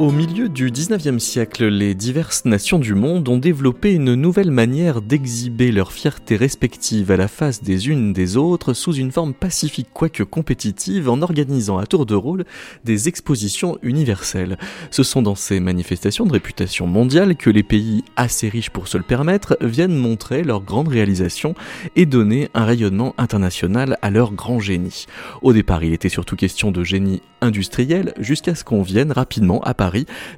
[0.00, 5.02] Au milieu du 19e siècle, les diverses nations du monde ont développé une nouvelle manière
[5.02, 9.88] d'exhiber leur fierté respective à la face des unes des autres sous une forme pacifique
[9.92, 12.46] quoique compétitive en organisant à tour de rôle
[12.82, 14.56] des expositions universelles.
[14.90, 18.96] Ce sont dans ces manifestations de réputation mondiale que les pays assez riches pour se
[18.96, 21.54] le permettre viennent montrer leurs grandes réalisations
[21.94, 25.04] et donner un rayonnement international à leur grand génie.
[25.42, 29.74] Au départ, il était surtout question de génie industriel jusqu'à ce qu'on vienne rapidement à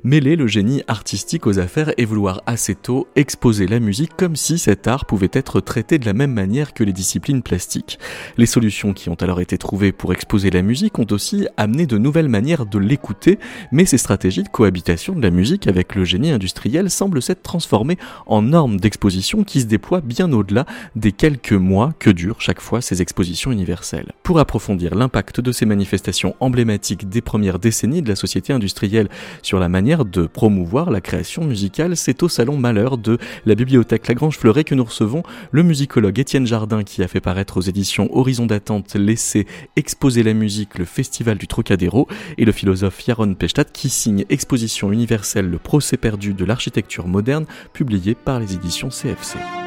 [0.05, 4.59] Mêler le génie artistique aux affaires et vouloir assez tôt exposer la musique comme si
[4.59, 7.99] cet art pouvait être traité de la même manière que les disciplines plastiques.
[8.37, 11.99] Les solutions qui ont alors été trouvées pour exposer la musique ont aussi amené de
[11.99, 13.39] nouvelles manières de l'écouter,
[13.71, 17.99] mais ces stratégies de cohabitation de la musique avec le génie industriel semblent s'être transformées
[18.27, 20.67] en normes d'exposition qui se déploient bien au-delà
[20.97, 24.13] des quelques mois que durent chaque fois ces expositions universelles.
[24.23, 29.09] Pour approfondir l'impact de ces manifestations emblématiques des premières décennies de la société industrielle
[29.43, 31.97] sur la manière de promouvoir la création musicale.
[31.97, 36.47] C'est au Salon Malheur de la bibliothèque Lagrange Fleuret que nous recevons le musicologue Étienne
[36.47, 41.39] Jardin qui a fait paraître aux éditions Horizon d'attente l'essai Exposer la musique, le festival
[41.39, 46.45] du Trocadéro et le philosophe Yaron Pechtat qui signe Exposition universelle, le procès perdu de
[46.45, 49.62] l'architecture moderne publié par les éditions CFC.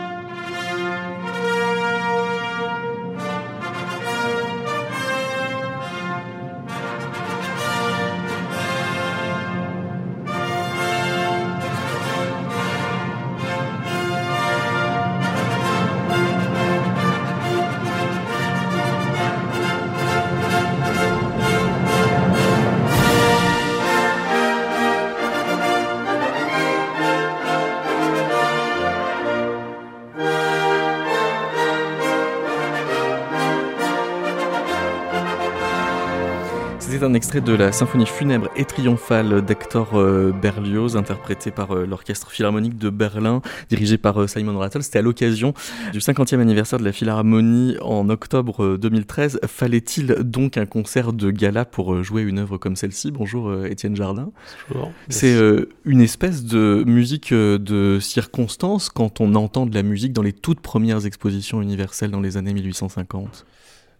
[37.05, 42.31] Un extrait de la symphonie funèbre et triomphale d'Hector euh, Berlioz, interprétée par euh, l'Orchestre
[42.31, 44.81] Philharmonique de Berlin, dirigé par euh, Simon Rattle.
[44.81, 45.53] C'était à l'occasion
[45.93, 49.39] du 50e anniversaire de la Philharmonie en octobre 2013.
[49.45, 53.11] Fallait-il donc un concert de gala pour jouer une œuvre comme celle-ci?
[53.11, 54.31] Bonjour Étienne Jardin.
[54.69, 54.91] Bonjour.
[55.09, 55.37] C'est
[55.85, 60.59] une espèce de musique de circonstance quand on entend de la musique dans les toutes
[60.59, 63.45] premières expositions universelles dans les années 1850.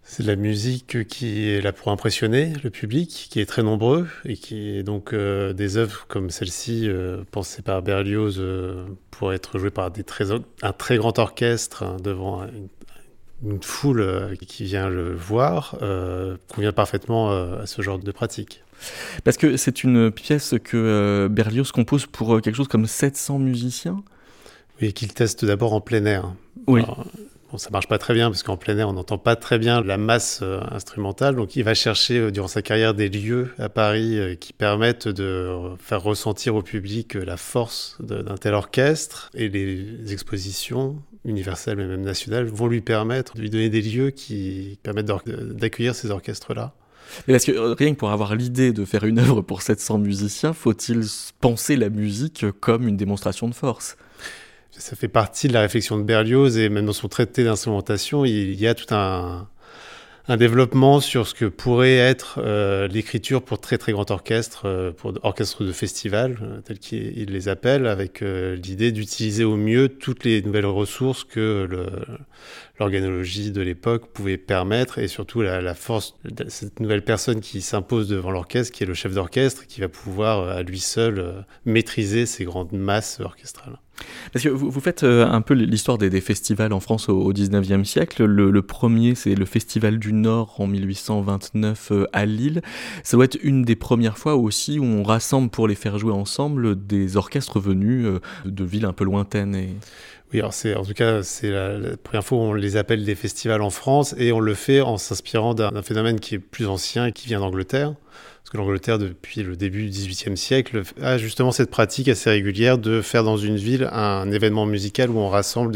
[0.07, 4.07] C'est de la musique qui est là pour impressionner le public, qui est très nombreux,
[4.23, 9.33] et qui est donc euh, des œuvres comme celle-ci, euh, pensées par Berlioz, euh, pour
[9.33, 12.43] être jouées par des très, un très grand orchestre hein, devant
[13.43, 15.77] une, foule qui vient le voir,
[16.47, 18.63] convient parfaitement à ce genre de pratique.
[19.23, 24.03] Parce que c'est une pièce que Berlioz compose pour quelque chose comme 700 musiciens?
[24.81, 26.33] Oui, qu'il teste d'abord en plein air.
[26.66, 26.81] Oui.
[27.55, 29.81] Bon, ça marche pas très bien parce qu'en plein air, on n'entend pas très bien
[29.81, 31.38] la masse euh, instrumentale.
[31.38, 35.07] Donc, il va chercher euh, durant sa carrière des lieux à Paris euh, qui permettent
[35.07, 39.29] de faire ressentir au public la force d'un tel orchestre.
[39.35, 44.09] Et les expositions universelles, mais même nationales, vont lui permettre de lui donner des lieux
[44.09, 46.73] qui permettent d'accueillir ces orchestres-là.
[47.25, 50.51] Mais parce que rien que pour avoir l'idée de faire une œuvre pour 700 musiciens,
[50.51, 51.05] faut-il
[51.39, 53.95] penser la musique comme une démonstration de force?
[54.77, 58.59] Ça fait partie de la réflexion de Berlioz et même dans son traité d'instrumentation, il
[58.59, 59.47] y a tout un,
[60.27, 64.91] un développement sur ce que pourrait être euh, l'écriture pour très très grand orchestre, euh,
[64.91, 70.23] pour orchestre de festival, euh, tel qu'il les appelle, avec l'idée d'utiliser au mieux toutes
[70.23, 71.67] les nouvelles ressources que
[72.79, 77.61] l'organologie de l'époque pouvait permettre, et surtout la, la, force de cette nouvelle personne qui
[77.61, 82.25] s'impose devant l'orchestre, qui est le chef d'orchestre, qui va pouvoir à lui seul maîtriser
[82.25, 83.79] ces grandes masses orchestrales.
[84.33, 88.25] Parce que vous, faites euh, un peu l'histoire des, festivals en France au, 19e siècle.
[88.25, 92.61] Le, premier, c'est le Festival du Nord en 1829 euh, à Lille.
[93.03, 96.13] Ça doit être une des premières fois aussi où on rassemble pour les faire jouer
[96.13, 99.55] ensemble des orchestres venus euh, de villes un peu lointaines.
[99.55, 99.69] Et...
[100.34, 103.69] Oui, en tout cas c'est la, première fois où on les appelle des festivals en
[103.69, 107.28] France et on le fait en s'inspirant d'un phénomène qui est plus ancien et qui
[107.28, 107.93] vient d'Angleterre.
[108.45, 112.77] Parce que l'Angleterre, depuis le début du XVIIIe siècle, a justement cette pratique assez régulière
[112.77, 115.71] de faire dans une ville un événement musical où on rassemble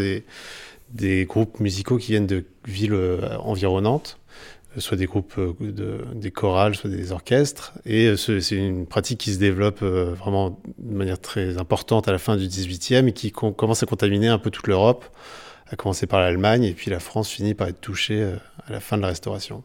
[0.93, 4.19] des, groupes musicaux qui viennent de villes euh, environnantes
[4.77, 7.73] euh, soit des groupes, euh, de, des chorales, soit des orchestres.
[7.87, 12.37] Et c'est une pratique qui se développe vraiment de manière très importante à la fin
[12.37, 15.05] du XVIIIe et qui commence à contaminer un peu toute l'Europe,
[15.71, 18.31] à commencer par l'Allemagne, et puis la France finit par être touchée
[18.67, 19.63] à la fin de la Restauration.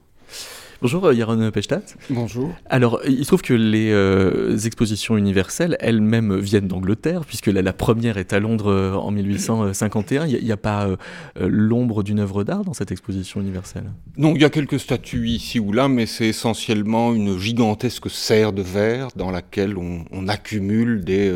[0.83, 1.83] Bonjour Yaron Pechtat.
[2.11, 2.53] Bonjour.
[2.67, 8.19] Alors, il se trouve que les euh, expositions universelles elles-mêmes viennent d'Angleterre, puisque la, première
[8.19, 10.27] est à Londres euh, en 1851.
[10.27, 10.97] Il n'y a, pas euh,
[11.39, 13.85] l'ombre d'une œuvre d'art dans cette exposition universelle?
[14.17, 18.53] Non, il y a quelques statues ici ou là, mais c'est essentiellement une gigantesque serre
[18.53, 21.33] de verre dans laquelle on, on accumule des,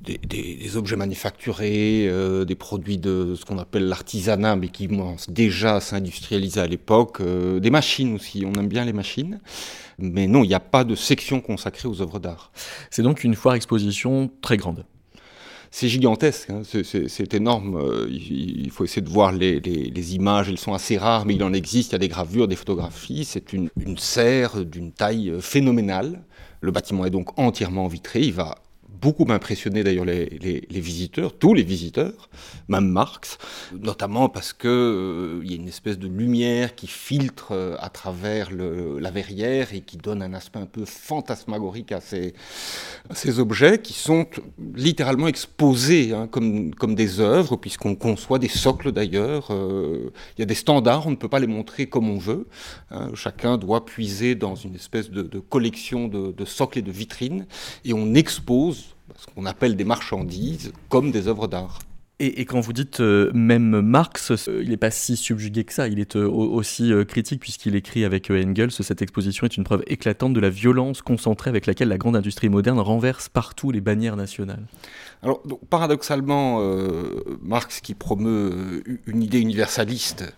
[0.00, 5.76] des, objets manufacturés, euh, des produits de ce qu'on appelle l'artisanat, mais qui commencent déjà
[5.76, 9.40] à s'industrialiser à l'époque, euh, des machines aussi, on aime bien les machines.
[9.98, 12.50] Mais non, il n'y a pas de section consacrée aux œuvres d'art.
[12.90, 14.84] C'est donc une foire exposition très grande
[15.76, 16.62] c'est gigantesque, hein.
[16.62, 17.74] c'est énorme.
[17.74, 21.52] Euh, il, faut essayer de voir les, images, elles sont assez rares, mais il en
[21.52, 23.24] existe, il y a des gravures, des photographies.
[23.24, 26.22] C'est une, une serre d'une taille phénoménale.
[26.60, 28.54] Le bâtiment est donc entièrement vitré, il va
[29.00, 32.28] beaucoup impressionné d'ailleurs les, visiteurs, tous les visiteurs,
[32.68, 33.38] même Marx,
[33.72, 38.50] notamment parce que euh, y a une espèce de lumière qui filtre euh, à travers
[38.52, 42.34] la verrière et qui donne un aspect un peu fantasmagorique à ces,
[43.38, 44.26] objets qui sont
[44.74, 49.48] littéralement exposés hein, comme, des œuvres, puisqu'on conçoit des socles d'ailleurs.
[49.50, 52.46] Euh, il y a des standards, on ne peut pas les montrer comme on veut.
[52.90, 53.10] Hein.
[53.14, 57.46] chacun doit puiser dans une espèce de, collection de socles et de vitrines
[57.84, 58.83] et on expose
[59.24, 61.78] ce qu'on appelle des marchandises comme des œuvres d'art.
[62.20, 65.88] Et, quand vous dites euh, même Marx, euh, il n'est pas si subjugué que ça,
[65.88, 70.32] il est euh, aussi critique puisqu'il écrit avec Engels, cette exposition est une preuve éclatante
[70.32, 74.62] de la violence concentrée avec laquelle la grande industrie moderne renverse partout les bannières nationales.
[75.24, 76.60] Alors, paradoxalement,
[77.40, 80.32] Marx, qui promeut une idée universaliste,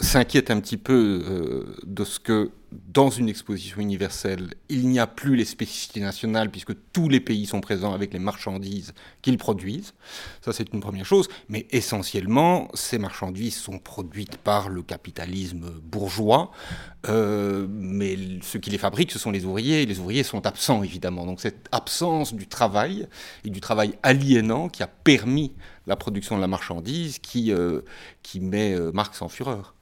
[0.00, 5.36] s'inquiète un petit peu de ce que dans une exposition universelle, il n'y a plus
[5.36, 8.92] les spécificités nationales puisque tous les pays sont présents avec les marchandises
[9.22, 9.94] qu'ils produisent.
[10.42, 11.28] Ça, c'est une première chose.
[11.48, 16.50] Mais essentiellement, ces marchandises sont produites par le capitalisme bourgeois.
[17.08, 19.82] Euh, mais ceux qui les fabriquent, ce sont les ouvriers.
[19.82, 21.26] Et les ouvriers sont absents, évidemment.
[21.26, 23.06] Donc cette absence du travail
[23.44, 25.52] et du travail aliénant qui a permis
[25.86, 27.82] la production de la marchandise qui, euh,
[28.22, 29.74] qui met euh, Marx en fureur.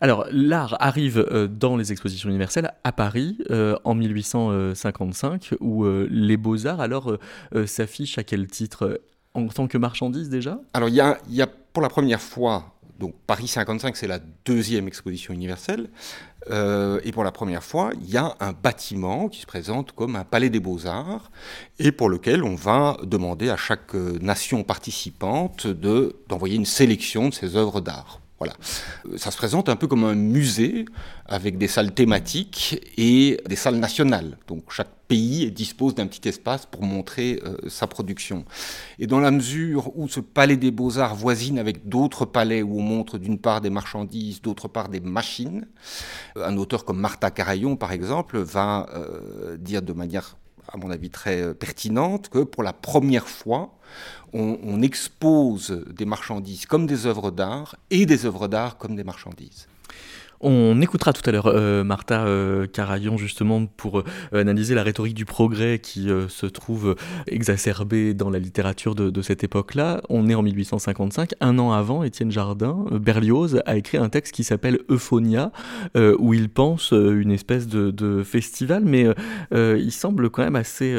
[0.00, 6.36] Alors, l'art arrive dans les expositions universelles à Paris euh, en 1855, où euh, les
[6.36, 7.16] beaux-arts alors
[7.64, 9.00] s'affichent à quel titre
[9.32, 10.58] En tant que marchandise déjà?
[10.74, 14.18] Alors, il y a, y a, pour la première fois, donc Paris 55, c'est la
[14.44, 15.88] deuxième exposition universelle,
[16.50, 20.24] et pour la première fois, il y a un bâtiment qui se présente comme un
[20.24, 21.30] palais des beaux-arts,
[21.78, 27.56] et pour lequel on va demander à chaque nation participante d'envoyer une sélection de ses
[27.56, 28.20] œuvres d'art.
[28.38, 28.54] Voilà.
[29.06, 30.84] Euh, ça se présente un peu comme un musée
[31.26, 34.36] avec des salles thématiques et des salles nationales.
[34.46, 38.44] Donc chaque pays dispose d'un petit espace pour montrer euh, sa production.
[38.98, 42.82] Et dans la mesure où ce palais des beaux-arts voisine avec d'autres palais où on
[42.82, 45.66] montre d'une part des marchandises, d'autre part des machines,
[46.36, 48.86] euh, un auteur comme Martha Carayon par exemple va
[49.58, 50.36] dire de manière
[50.72, 53.76] à mon avis très pertinente que pour la première fois,
[54.32, 59.66] on, expose des marchandises comme des œuvres d'art et des œuvres d'art comme des marchandises.
[60.40, 65.14] On écoutera tout à l'heure euh, Martha euh, Carayon justement pour euh, analyser la rhétorique
[65.14, 66.96] du progrès qui se trouve
[67.26, 70.02] exacerbée dans la littérature de, cette époque-là.
[70.08, 74.44] On est en 1855, un an avant, Étienne Jardin, Berlioz a écrit un texte qui
[74.44, 75.52] s'appelle Euphonia,
[76.18, 79.06] où il pense une espèce de, festival, mais
[79.52, 80.96] il semble quand même assez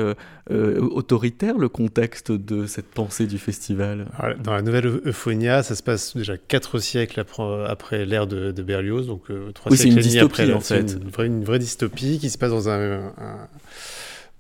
[0.50, 4.08] autoritaire le contexte de cette pensée du festival.
[4.44, 7.24] dans la nouvelle Euphonia, ça se passe déjà quatre siècles
[7.68, 10.98] après, l'ère de, de Berlioz, donc oui, c'est une dystopie en fait.
[11.20, 13.14] Une vraie, dystopie qui se passe dans un,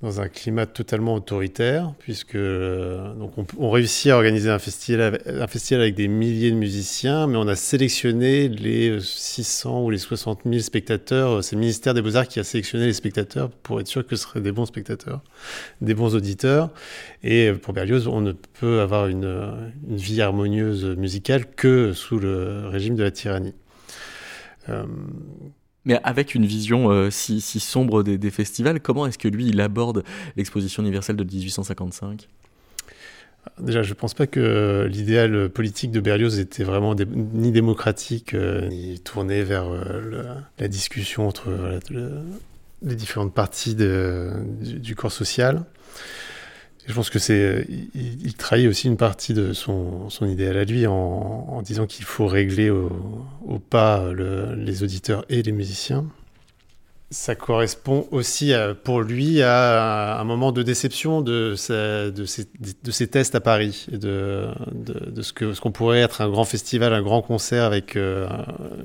[0.03, 5.47] dans un climat totalement autoritaire, puisque euh, donc on, réussit à organiser un festival, un
[5.47, 10.41] festival avec des milliers de musiciens, mais on a sélectionné les 600 ou les 60
[10.45, 11.43] 000 spectateurs.
[11.43, 14.23] C'est le ministère des Beaux-Arts qui a sélectionné les spectateurs pour être sûr que ce
[14.23, 15.21] seraient des bons spectateurs,
[15.81, 16.69] des bons auditeurs.
[17.23, 19.51] Et pour Berlioz, on ne peut avoir une,
[19.89, 23.55] une vie harmonieuse musicale que sous le régime de la tyrannie.
[24.69, 24.83] Euh,
[25.85, 30.03] mais avec une vision euh, si, sombre des, festivals, comment est-ce que lui, il aborde
[30.35, 32.27] l'exposition universelle de 1855
[33.59, 38.67] Déjà, je ne pense pas que l'idéal politique de Berlioz était vraiment ni démocratique, euh,
[38.67, 39.67] ni tourné vers
[40.59, 41.79] la discussion entre
[42.81, 45.63] les différentes parties du, corps social
[46.87, 50.87] je pense que c'est, il, trahit aussi une partie de son, son idéal à lui
[50.87, 56.05] en, disant qu'il faut régler au, pas les auditeurs et les musiciens.
[57.09, 63.85] Ça correspond aussi pour lui à un moment de déception de, ses, tests à Paris,
[63.89, 64.49] de,
[65.21, 68.27] ce qu'on ce qu'on pourrait être un grand festival, un grand concert avec euh,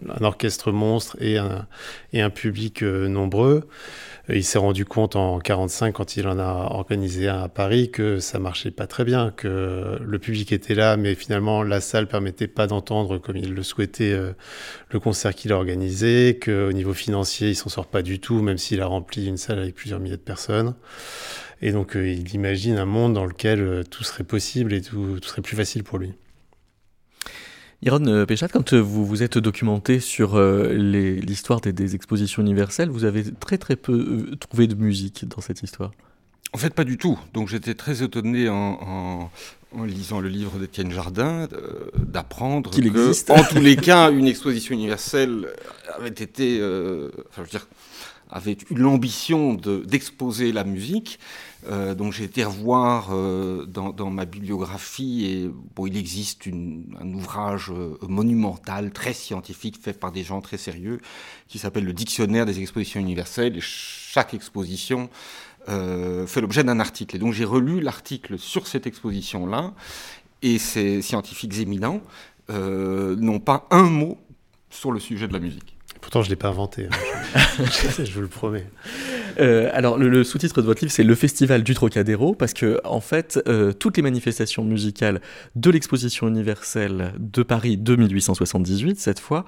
[0.09, 3.69] un orchestre monstre et un, public euh, nombreux.
[4.29, 8.21] Il s'est rendu compte en 45, quand il en a organisé un à Paris, que
[8.21, 12.47] ça marchait pas très bien, que le public était là, mais finalement la salle permettait
[12.47, 14.33] pas d'entendre comme il le souhaitait euh,
[14.93, 18.59] le concert qu'il a organisé, qu'au niveau financier il s'en sort pas du tout, même
[18.59, 20.75] s'il a rempli une salle avec plusieurs milliers de personnes.
[21.61, 25.19] Et donc euh, il imagine un monde dans lequel euh, tout serait possible et tout,
[25.21, 26.13] tout serait plus facile pour lui.
[27.85, 33.05] Iron euh, Péchat, quand vous vous êtes documenté sur euh, l'histoire des, expositions universelles, vous
[33.05, 35.91] avez très très peu trouvé de musique dans cette histoire?
[36.53, 37.19] En fait, pas du tout.
[37.35, 39.31] Donc j'étais très étonné en,
[39.85, 41.49] lisant le livre d'Étienne Jardin
[41.97, 43.31] d'apprendre qu'il existe.
[43.31, 45.49] En tous les cas, une exposition universelle
[45.97, 47.67] avait été, enfin, je veux dire,
[48.33, 51.19] avait eu l'ambition d'exposer la musique.
[51.69, 57.71] Euh, donc j'ai été revoir euh, dans, ma bibliographie et bon, il existe un ouvrage
[57.71, 61.01] euh, monumental, très scientifique, fait par des gens très sérieux,
[61.47, 63.57] qui s'appelle le Dictionnaire des expositions universelles.
[63.57, 65.09] Et chaque exposition
[65.67, 67.17] fait l'objet d'un article.
[67.17, 69.73] Et donc j'ai relu l'article sur cette exposition-là,
[70.43, 72.01] et ces scientifiques éminents
[72.49, 74.19] n'ont pas un mot
[74.71, 75.77] sur le sujet de la musique.
[76.03, 77.55] Pourtant, je ne l'ai pas inventé, hein.
[78.05, 78.67] je, vous le promets.
[79.39, 83.01] Euh, alors, le, sous-titre de votre livre, c'est Le Festival du Trocadéro, parce que, en
[83.01, 85.21] fait, euh, toutes les manifestations musicales
[85.55, 89.45] de l'exposition universelle de Paris de 1878, cette fois,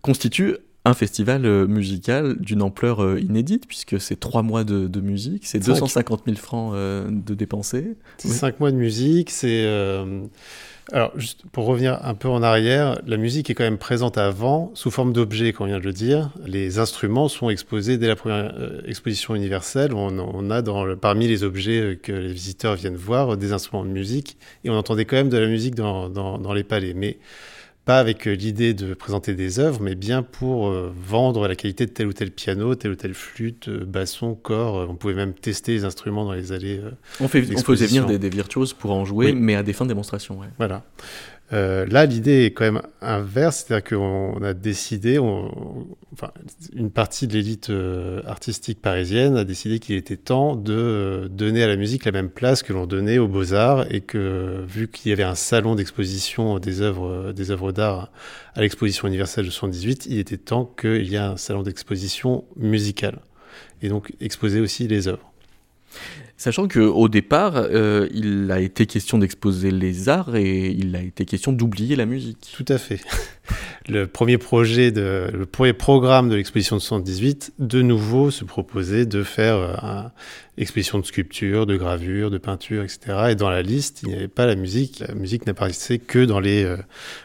[0.00, 0.58] constituent
[0.88, 6.22] un festival euh, musical d'une ampleur inédite, puisque c'est trois mois de, musique, c'est 250
[6.26, 7.96] 000 francs de dépensés.
[8.18, 9.64] C'est cinq mois de musique, c'est
[10.92, 14.70] alors, juste pour revenir un peu en arrière, la musique est quand même présente avant,
[14.74, 16.30] sous forme d'objets, comme on vient de le dire.
[16.46, 19.92] Les instruments sont exposés dès la première euh, exposition universelle.
[19.94, 23.90] On, a dans parmi les objets euh, que les visiteurs viennent voir des instruments de
[23.90, 26.94] musique, et on entendait quand même de la musique dans, dans, dans les palais.
[26.94, 27.18] Mais
[27.86, 31.86] pas avec euh, l'idée de présenter des œuvres, mais bien pour euh, vendre la qualité
[31.86, 34.90] de tel ou tel piano, telle ou telle flûte, euh, basson, corps.
[34.90, 36.82] On pouvait même tester les instruments dans les allées.
[37.20, 39.90] on, fait, on faisait venir des, virtuoses pour en jouer, mais à des fins de
[39.90, 40.40] démonstration.
[40.58, 40.84] Voilà.
[41.52, 45.16] Euh, là, l'idée est quand même inverse, c'est-à-dire qu'on a décidé,
[46.74, 51.62] une partie de l'élite euh, artistique parisienne a décidé qu'il était temps de euh, donner
[51.62, 55.10] à la musique la même place que l'on donnait aux beaux-arts et que, vu qu'il
[55.10, 58.10] y avait un salon d'exposition des œuvres, des œuvres d'art
[58.56, 63.20] à l'exposition universelle de 78, il était temps qu'il y ait un salon d'exposition musicale
[63.82, 65.32] et donc exposer aussi les œuvres.
[66.38, 71.24] Sachant qu'au départ, euh, il a été question d'exposer les arts et il a été
[71.24, 72.52] question d'oublier la musique.
[72.54, 73.00] Tout à fait.
[73.88, 79.06] Le premier projet, de, le premier programme de l'exposition de 78, de nouveau, se proposait
[79.06, 80.10] de faire
[80.56, 83.28] une exposition de sculpture, de gravure, de peinture, etc.
[83.30, 84.98] Et dans la liste, il n'y avait pas la musique.
[85.06, 86.78] La musique n'apparaissait que dans les euh,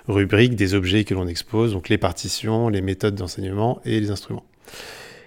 [0.07, 4.45] rubriques des objets que l'on expose, donc les partitions, les méthodes d'enseignement et les instruments.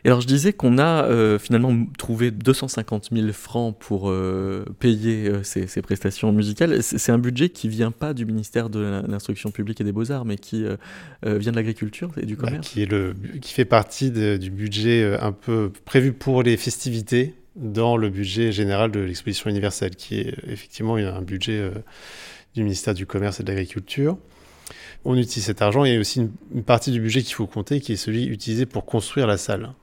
[0.05, 5.29] Et alors je disais qu'on a euh, finalement trouvé 250 000 francs pour euh, payer
[5.29, 6.83] euh, ces, prestations musicales.
[6.83, 10.37] C'est un budget qui vient pas du ministère de l'instruction publique et des beaux-arts, mais
[10.37, 10.65] qui
[11.23, 12.69] vient de l'agriculture et du bah, commerce.
[12.69, 17.97] qui, est le, qui fait partie du budget un peu prévu pour les festivités dans
[17.97, 21.71] le budget général de l'exposition universelle, qui est effectivement un budget
[22.55, 24.19] du ministère du commerce et de l'agriculture
[25.07, 25.85] on utilise cet argent.
[25.85, 28.65] Il y a aussi une partie du budget qu'il faut compter, qui est celui utilisé
[28.65, 29.75] pour construire la salle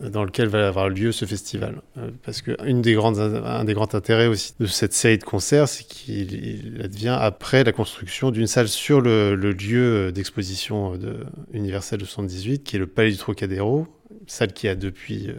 [0.00, 1.80] dans lequel va avoir lieu ce festival.
[1.98, 5.84] Euh, parce que une des des grands intérêts aussi de cette série de concerts, c'est
[5.84, 12.64] qu'il advient après la construction d'une salle sur le, lieu d'exposition de, universelle de 78,
[12.64, 13.86] qui est le Palais du Trocadéro,
[14.26, 15.34] salle qui a depuis euh,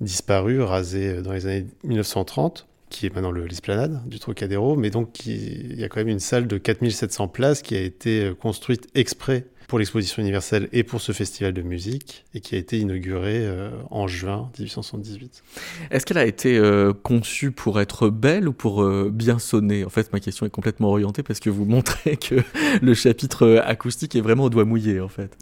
[0.00, 5.26] disparu, rasée euh, dans les années 1930 qui est maintenant l'esplanade du Trocadéro, mais donc
[5.26, 9.46] il y a quand même une salle de 4700 places qui a été construite exprès
[9.68, 13.70] pour l'exposition universelle et pour ce festival de musique, et qui a été inauguré euh,
[13.90, 15.42] en juin 1878.
[15.90, 19.84] Est-ce qu'elle a été euh, conçue pour être belle ou pour euh, bien sonner?
[19.84, 22.36] En fait, ma question est complètement orientée parce que vous montrez que
[22.80, 25.36] le chapitre acoustique est vraiment au doigt mouillé, en fait.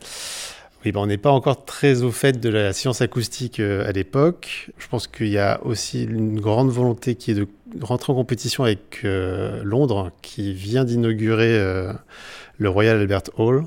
[0.85, 4.71] Oui, ben on n'est pas encore très au fait de la science acoustique à l'époque.
[4.77, 7.47] Je pense qu'il y a aussi une grande volonté qui est de
[7.81, 11.59] rentrer en compétition avec Londres, qui vient d'inaugurer
[12.59, 13.65] le Royal Albert Hall,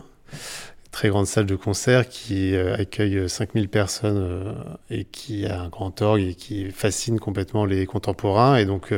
[0.92, 4.56] très grande salle de concert qui accueille 5000 personnes
[4.90, 8.56] et qui a un grand orgue et qui fascine complètement les contemporains.
[8.56, 8.92] Et donc,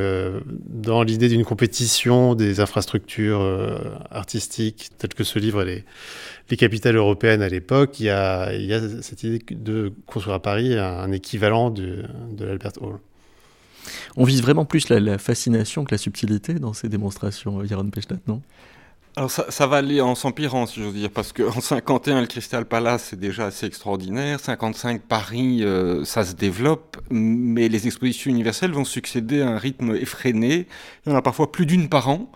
[0.66, 3.42] dans l'idée d'une compétition des infrastructures
[4.12, 5.84] artistiques, telles que ce livre les,
[6.50, 8.52] les capitales européennes à l'époque, il, y a,
[9.02, 12.06] cette idée de construire à Paris un, équivalent de,
[12.40, 13.00] l'Albert Hall.
[14.18, 18.42] On vise vraiment plus la, fascination que la subtilité dans ces démonstrations, Yaron Pechtat, non?
[19.16, 23.08] Alors ça, va aller en s'empirant, si j'ose dire, parce qu'en 51, le Crystal Palace,
[23.10, 24.40] c'est déjà assez extraordinaire.
[24.40, 29.96] 55, Paris, euh, ça se développe, mais les expositions universelles vont succéder à un rythme
[29.96, 30.68] effréné.
[31.06, 32.32] Il y en a parfois plus d'une par an,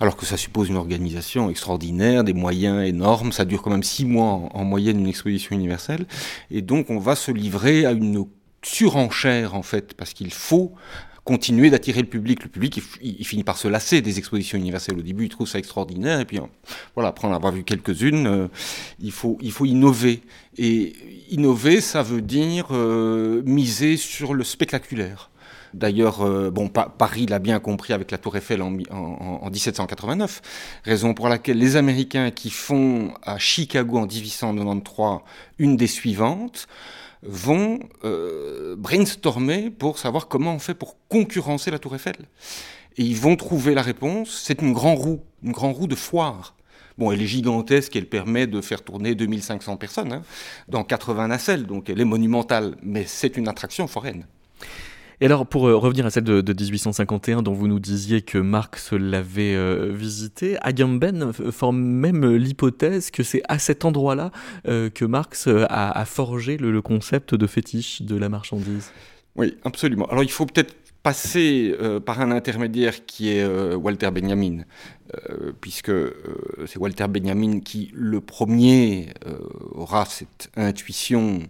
[0.00, 3.32] alors que ça suppose une organisation extraordinaire, des moyens énormes.
[3.32, 6.06] Ça dure quand même six mois en moyenne une exposition universelle.
[6.50, 8.24] Et donc on va se livrer à une
[8.62, 10.72] surenchère, en fait, parce qu'il faut
[11.24, 12.42] continuer d'attirer le public.
[12.44, 14.98] Le public, il, finit par se lasser des expositions universelles.
[14.98, 16.38] Au début, il trouve ça extraordinaire, et puis
[16.94, 18.48] voilà, après en avoir vu quelques-unes, euh,
[19.00, 20.20] il, faut, il faut innover.
[20.58, 20.92] Et
[21.30, 25.30] innover, ça veut dire euh, miser sur le spectaculaire.
[25.72, 30.40] D'ailleurs, euh, bon, Paris l'a bien compris avec la Tour Eiffel en, en, 1789,
[30.84, 35.20] raison pour laquelle les Américains qui font à Chicago en 1893
[35.58, 36.68] une des suivantes,
[37.24, 42.16] vont euh, brainstormer pour savoir comment on fait pour concurrencer la Tour Eiffel.
[42.96, 46.54] Et ils vont trouver la réponse, c'est une grande roue, une grande roue de foire.
[46.96, 50.22] Bon, elle est gigantesque, elle permet de faire tourner 2500 personnes hein,
[50.68, 54.26] dans 80 nacelles, donc elle est monumentale, mais c'est une attraction foraine.
[55.20, 58.92] Et alors, pour euh, revenir à celle de, 1851 dont vous nous disiez que Marx
[58.92, 64.30] l'avait euh, visitée, Agamben forme même l'hypothèse que c'est à cet endroit-là
[64.66, 68.90] euh, que Marx a, forgé le, concept de fétiche de la marchandise.
[69.36, 70.06] Oui, absolument.
[70.06, 71.74] Alors, il faut peut-être passer
[72.06, 73.44] par un intermédiaire qui est
[73.74, 74.62] Walter Benjamin,
[75.60, 75.92] puisque
[76.66, 79.08] c'est Walter Benjamin qui, le premier,
[79.72, 81.40] aura cette intuition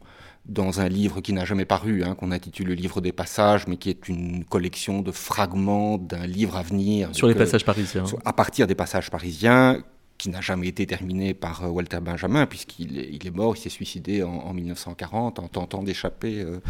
[0.47, 3.77] dans un livre qui n'a jamais paru, hein, qu'on intitule le livre des passages, mais
[3.77, 7.09] qui est une collection de fragments d'un livre à venir.
[7.13, 8.05] Sur les passages parisiens.
[8.25, 9.83] À partir des passages parisiens,
[10.19, 13.61] qui n'a jamais été terminé par euh, Walter Benjamin, puisqu'il est, il est mort, il
[13.61, 16.61] s'est suicidé en, 1940 en tentant d'échapper euh,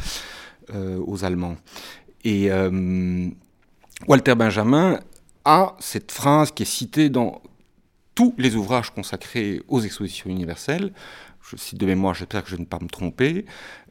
[0.75, 1.57] euh, aux Allemands.
[2.25, 2.49] Et
[4.09, 4.99] Walter Benjamin
[5.45, 7.43] a cette phrase qui est citée dans
[8.15, 10.95] tous les ouvrages consacrés aux expositions universelles,
[11.49, 13.45] je cite de mémoire, j'espère que je ne vais pas me tromper,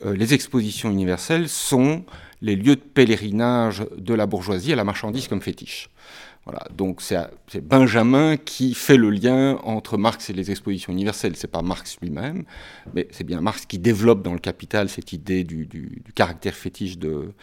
[0.05, 2.03] euh, les expositions universelles sont
[2.41, 5.89] les lieux de pèlerinage de la bourgeoisie à la marchandise comme fétiche.
[6.45, 11.37] Voilà, donc c'est Benjamin qui fait le lien entre Marx et les expositions universelles.
[11.37, 12.43] C'est pas Marx lui-même,
[12.93, 17.33] mais c'est bien Marx qui développe dans le Capital cette idée du caractère fétiche de,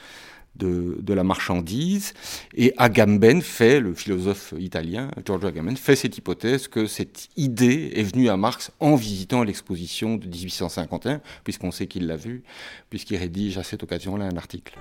[0.56, 2.14] de, la marchandise.
[2.54, 8.02] Et Agamben fait, le philosophe italien, Giorgio Agamben, fait cette hypothèse que cette idée est
[8.02, 12.42] venue à Marx en visitant l'exposition de 1851, puisqu'on sait qu'il l'a vue,
[12.90, 14.78] puisqu'il rédige à cette occasion-là un article.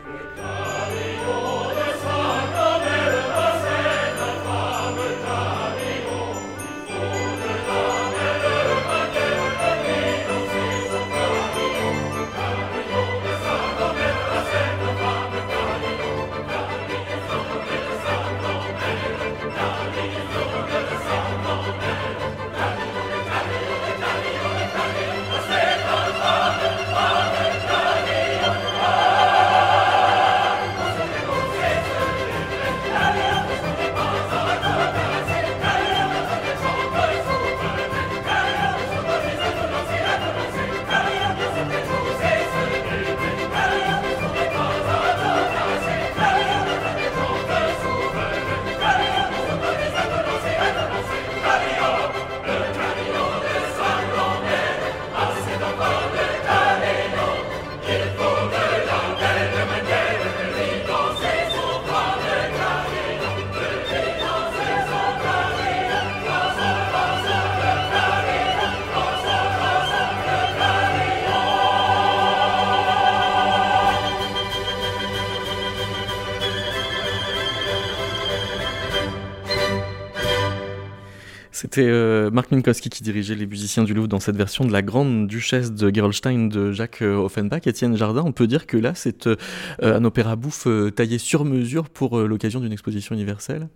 [81.52, 84.82] C'était euh, Marc Minkowski qui dirigeait les musiciens du Louvre dans cette version de la
[84.82, 87.66] Grande Duchesse de Gerolstein de Jacques euh, Offenbach.
[87.66, 89.36] Étienne Jardin, on peut dire que là, c'est euh,
[89.82, 93.68] un opéra bouffe taillé sur mesure pour l'occasion d'une exposition universelle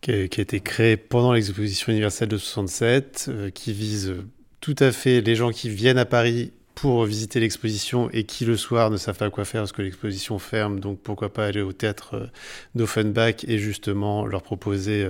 [0.00, 4.14] qui a, été créé pendant l'exposition universelle de 67, qui vise
[4.60, 8.56] tout à fait les gens qui viennent à Paris pour visiter l'exposition et qui le
[8.56, 11.72] soir ne savent pas quoi faire parce que l'exposition ferme, donc pourquoi pas aller au
[11.72, 12.30] théâtre
[12.74, 15.08] d'Offenbach et justement leur proposer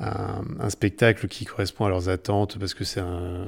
[0.00, 3.46] un, spectacle qui correspond à leurs attentes parce que c'est un,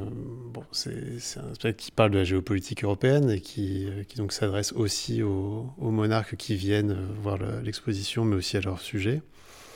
[0.52, 4.72] bon, c'est, un spectacle qui parle de la géopolitique européenne et qui, qui donc s'adresse
[4.72, 9.22] aussi aux, aux, monarques qui viennent voir l'exposition, mais aussi à leur sujet.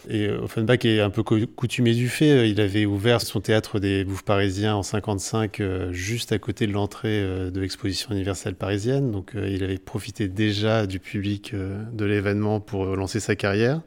[0.08, 2.48] Et euh, Offenbach est un peu coutumier du fait.
[2.50, 6.72] Il avait ouvert son théâtre des Bouffes parisiens en 55, euh, juste à côté de
[6.72, 9.10] l'entrée euh, de l'exposition universelle parisienne.
[9.10, 13.80] Donc il avait profité déjà du public de l'événement pour lancer sa carrière.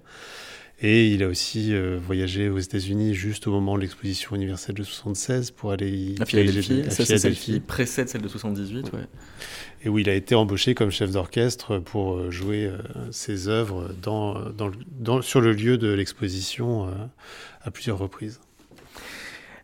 [0.80, 5.50] Et il a aussi voyagé aux États-Unis juste au moment de l'exposition universelle de 76
[5.50, 6.22] pour aller y.
[6.22, 9.08] À Philadelphie, ça c'est celle qui précède celle de 78, ouais
[9.84, 12.78] et où il a été embauché comme chef d'orchestre pour euh, jouer euh,
[13.12, 14.36] ses œuvres dans,
[15.00, 16.92] dans, sur le lieu de l'exposition euh,
[17.62, 18.40] à plusieurs reprises.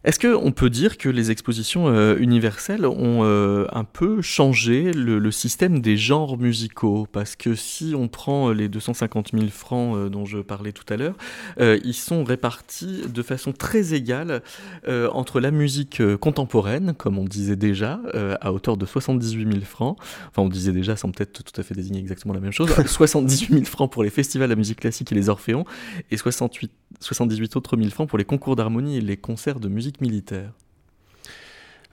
[0.03, 5.31] Est-ce qu'on peut dire que les expositions euh, universelles ont euh, un peu changé le,
[5.31, 7.07] système des genres musicaux?
[7.09, 10.97] Parce que si on prend les 250 000 francs euh, dont je parlais tout à
[10.97, 11.15] l'heure,
[11.59, 14.41] ils sont répartis de façon très égale
[14.87, 17.99] entre la musique contemporaine, comme on disait déjà,
[18.41, 19.97] à hauteur de 78 000 francs.
[20.29, 22.69] Enfin, on disait déjà sans peut-être tout à fait désigner exactement la même chose.
[22.85, 25.65] 78 000 francs pour les festivals de la musique classique et les orphéons,
[26.11, 29.92] et 68, 78 autres 000 francs pour les concours d'harmonie et les concerts de musique
[30.01, 30.51] militaire.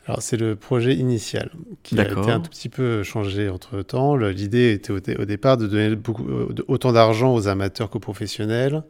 [0.06, 4.16] Alors c'est le projet initial qui a été un tout petit peu changé entre temps.
[4.16, 8.82] L'idée était au, départ de donner beaucoup, euh, autant d'argent aux amateurs qu'aux professionnels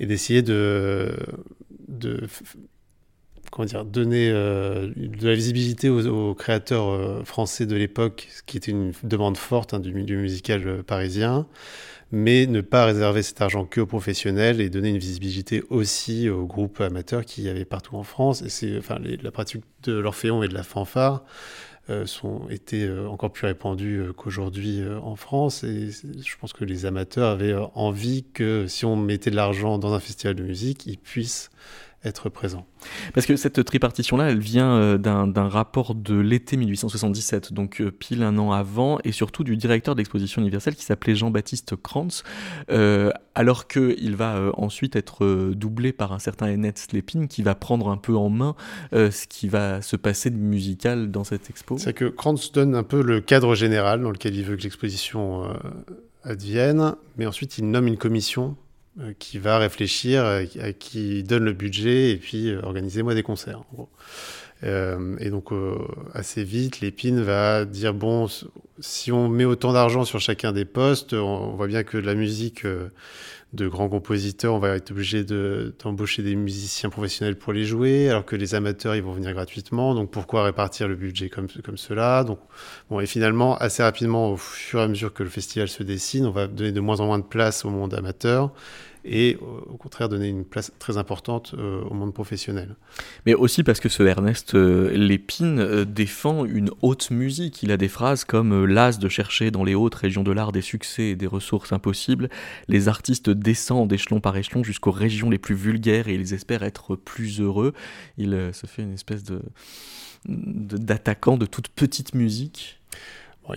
[0.00, 1.14] et d'essayer de,
[1.86, 2.26] de
[3.52, 8.56] comment dire, donner euh, de la visibilité aux, créateurs euh, français de l'époque, ce qui
[8.56, 11.46] était une demande forte hein, du milieu musical parisien
[12.12, 16.46] mais ne pas réserver cet argent que aux professionnels et donner une visibilité aussi aux
[16.46, 18.42] groupes amateurs qui y avait partout en France.
[18.78, 21.24] Enfin, la pratique de l'orphéon et de la fanfare
[21.90, 25.64] euh, sont été euh, encore plus répandues euh, qu'aujourd'hui en France.
[25.64, 29.92] Et je pense que les amateurs avaient envie que si on mettait de l'argent dans
[29.92, 31.50] un festival de musique, ils puissent
[32.04, 32.66] être présent.
[33.14, 38.22] Parce que cette tripartition-là, elle vient euh, d'un rapport de l'été 1877, donc euh, pile
[38.22, 42.22] un an avant, et surtout du directeur d'exposition universelle qui s'appelait Jean-Baptiste Krantz,
[42.70, 47.88] euh, alors qu'il va ensuite être doublé par un certain Ennett Slepin qui va prendre
[47.88, 48.54] un peu en main
[48.92, 51.76] ce qui va se passer de musical dans cette expo.
[51.78, 55.48] C'est que Krantz donne un peu le cadre général dans lequel il veut que l'exposition
[56.22, 58.56] advienne, mais ensuite il nomme une commission
[59.18, 60.44] qui va réfléchir, euh,
[60.78, 63.62] qui donne le budget et puis euh, organisez-moi des concerts.
[64.62, 65.50] et donc
[66.14, 68.28] assez vite, l'épine va dire bon,
[68.78, 72.64] si on met autant d'argent sur chacun des postes, on, voit bien que la musique
[73.54, 78.24] de grands compositeurs, on va être obligé d'embaucher des musiciens professionnels pour les jouer, alors
[78.24, 79.94] que les amateurs, ils vont venir gratuitement.
[79.94, 82.24] Donc pourquoi répartir le budget comme, comme cela?
[82.24, 82.40] Donc
[82.90, 86.26] bon, et finalement, assez rapidement, au fur et à mesure que le festival se dessine,
[86.26, 88.52] on va donner de moins en moins de place au monde amateur
[89.04, 92.76] et au contraire donner une place très importante euh, au monde professionnel.
[93.26, 97.62] Mais aussi parce que ce Ernest euh, Lépine euh, défend une haute musique.
[97.62, 100.62] Il a des phrases comme L'as de chercher dans les hautes régions de l'art des
[100.62, 102.30] succès et des ressources impossibles.
[102.68, 106.96] Les artistes descendent échelon par échelon jusqu'aux régions les plus vulgaires et ils espèrent être
[106.96, 107.74] plus heureux.
[108.16, 109.40] Il se fait une espèce de
[110.26, 112.80] d'attaquant de toute petite musique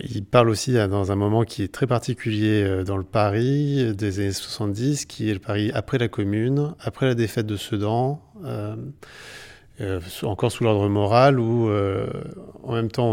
[0.02, 3.94] il parle aussi hein, dans un moment qui est très particulier euh, dans le Paris
[3.94, 8.20] des années 70, qui est le Paris après la Commune, après la défaite de Sedan,
[8.44, 8.76] euh,
[9.80, 11.70] euh, encore sous l'ordre moral, où
[12.64, 13.08] en même temps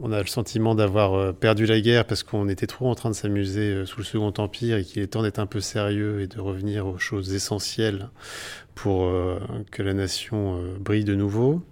[0.00, 3.14] on, a le sentiment d'avoir perdu la guerre parce qu'on était trop en train de
[3.14, 6.40] s'amuser sous le Second Empire et qu'il est temps d'être un peu sérieux et de
[6.40, 8.08] revenir aux choses essentielles
[8.74, 9.12] pour
[9.70, 11.62] que la nation brille de nouveau.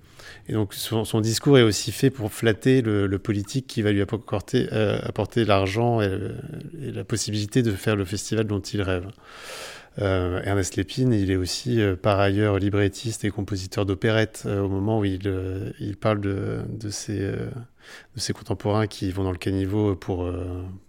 [0.47, 4.69] Et donc son, discours est aussi fait pour flatter le, politique qui va lui apporter,
[4.73, 4.99] euh,
[5.47, 6.11] l'argent et,
[6.93, 9.07] la possibilité de faire le festival dont il rêve.
[10.01, 14.99] Euh, Ernest Lépine, il est aussi euh, par ailleurs librettiste et compositeur d'opérettes au moment
[14.99, 20.31] où il, parle de ses contemporains qui vont dans le caniveau pour...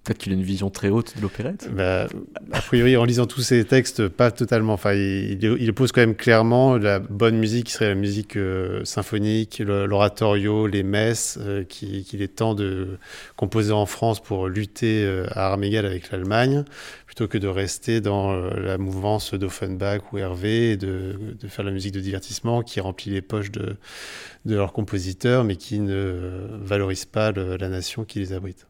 [0.05, 2.07] Euh, Peut-être qu'il a une vision très haute de l'opérette bah,
[2.51, 4.73] A priori, en lisant tous ces textes, pas totalement.
[4.73, 8.85] Enfin, il, il oppose quand même clairement la bonne musique qui serait la musique euh,
[8.85, 12.97] symphonique, l'oratorio, les messes, euh, qu'il est temps de
[13.35, 16.65] composer en France pour lutter à armes égales avec l'Allemagne,
[17.05, 21.71] plutôt que de rester dans la mouvance d'Offenbach ou Hervé et de, de, faire la
[21.71, 23.77] musique de divertissement qui remplit les poches de,
[24.45, 28.67] de leurs compositeurs, mais qui ne valorise pas la nation qui les abrite.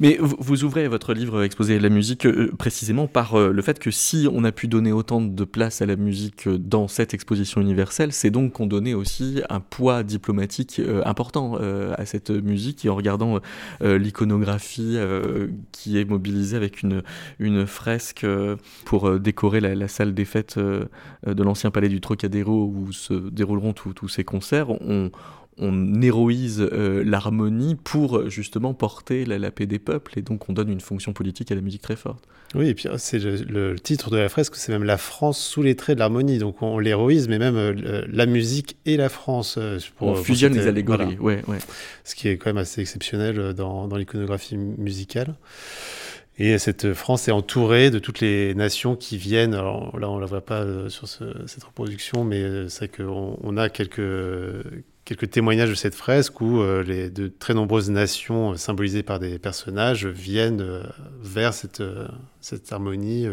[0.00, 3.78] Mais vous, ouvrez votre livre Exposé à la musique euh, précisément par euh, le fait
[3.78, 7.14] que si on a pu donner autant de place à la musique euh, dans cette
[7.14, 12.84] exposition universelle, c'est donc qu'on donnait aussi un poids diplomatique important à cette musique.
[12.84, 13.38] Et en regardant
[13.80, 14.98] l'iconographie
[15.72, 17.02] qui est mobilisée avec une,
[17.38, 18.26] une fresque
[18.84, 24.08] pour décorer la, salle des fêtes de l'ancien palais du Trocadéro où se dérouleront tous
[24.08, 25.10] ces concerts, on,
[25.58, 30.70] on héroïse euh, l'harmonie pour justement porter la, paix des peuples et donc on donne
[30.70, 32.24] une fonction politique à la musique très forte.
[32.54, 35.62] Oui, et puis oh, c'est le, titre de la fresque, c'est même la France sous
[35.62, 36.38] les traits de l'harmonie.
[36.38, 39.56] Donc on, l'héroïse, mais même euh, la musique et la France.
[39.58, 41.58] Euh, pour, on fusionne les allégories, ouais, ouais.
[42.04, 45.34] Ce qui est quand même assez exceptionnel dans, dans l'iconographie musicale.
[46.38, 49.52] Et cette France est entourée de toutes les nations qui viennent.
[49.52, 53.68] Alors là, on ne la voit pas sur cette reproduction, mais c'est qu'on on a
[53.68, 54.00] quelques,
[55.04, 59.38] quelques témoignages de cette fresque où euh, de très nombreuses nations euh, symbolisées par des
[59.38, 60.82] personnages viennent euh,
[61.20, 61.82] vers cette,
[62.70, 63.26] harmonie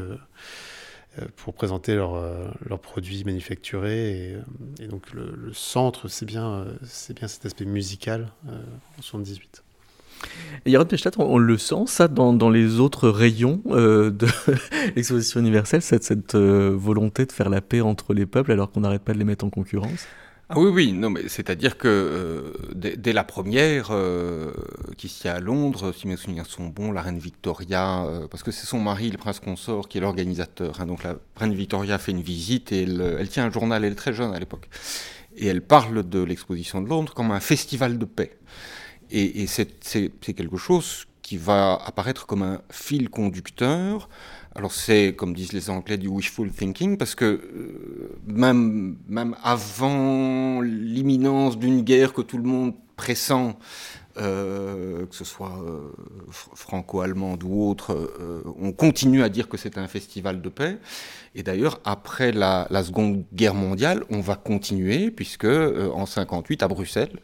[1.36, 4.38] pour présenter leurs produits manufacturés.
[4.80, 9.64] Et, donc le, centre, c'est bien, c'est bien cet aspect musical en 78.
[10.66, 14.28] Et Yaron Pechtat, on, le sent ça dans, les autres rayons de
[14.96, 19.14] l'exposition universelle, cette volonté de faire la paix entre les peuples alors qu'on n'arrête pas
[19.14, 20.08] de les mettre en concurrence?
[20.52, 24.52] Ah oui, oui, non, mais c'est-à-dire que euh, dès, la première, euh,
[24.98, 28.42] qui s'y a à Londres, si mes souvenirs sont bons, la reine Victoria, euh, parce
[28.42, 30.82] que c'est son mari, le prince consort, qui est l'organisateur.
[30.82, 33.92] Hein, donc la reine Victoria fait une visite et elle, elle, tient un journal, elle
[33.92, 34.70] est très jeune à l'époque.
[35.38, 38.40] Et elle parle de l'exposition de Londres comme un festival de paix.
[39.12, 39.70] Et, et c'est
[40.36, 44.10] quelque chose qui va apparaître comme un fil conducteur
[44.56, 50.62] alors c'est, comme disent les Anglais, du wishful thinking, parce que euh, même, même avant
[50.62, 53.56] l'imminence d'une guerre que tout le monde pressent,
[54.18, 55.92] euh, que ce soit euh,
[56.32, 58.12] franco-allemande ou autre,
[58.60, 60.78] on continue à dire que c'est un festival de paix.
[61.36, 66.68] Et d'ailleurs, après la, la, Seconde Guerre mondiale, on va continuer, puisque en 58, à
[66.68, 67.20] Bruxelles,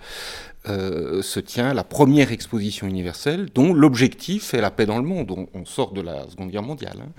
[0.67, 5.47] euh, se tient la première exposition universelle dont l'objectif est la paix dans le monde.
[5.54, 6.97] On, sort de la Seconde Guerre mondiale.
[7.01, 7.12] Hein.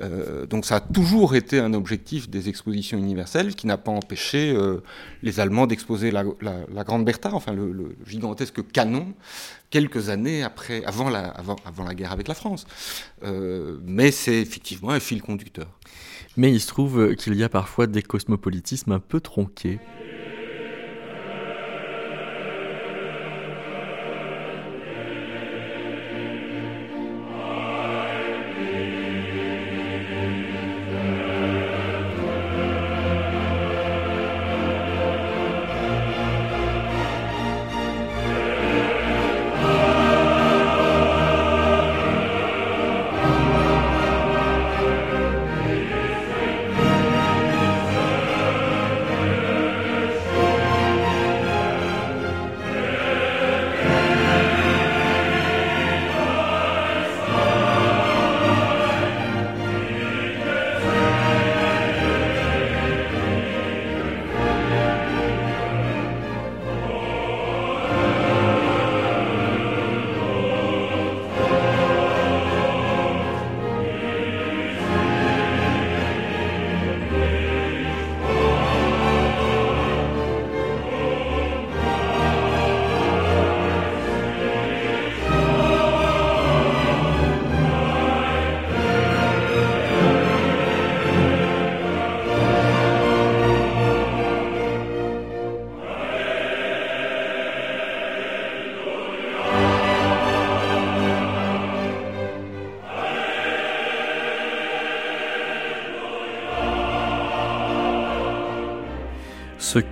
[0.00, 4.52] Euh, donc ça a toujours été un objectif des expositions universelles qui n'a pas empêché
[4.52, 4.82] euh,
[5.22, 6.24] les Allemands d'exposer la,
[6.84, 9.14] Grande Bertha, enfin le, gigantesque canon,
[9.70, 12.66] quelques années après, avant la, avant, avant la guerre avec la France.
[13.22, 15.68] mais c'est effectivement un fil conducteur.
[16.36, 19.78] Mais il se trouve qu'il y a parfois des cosmopolitismes un peu tronqués.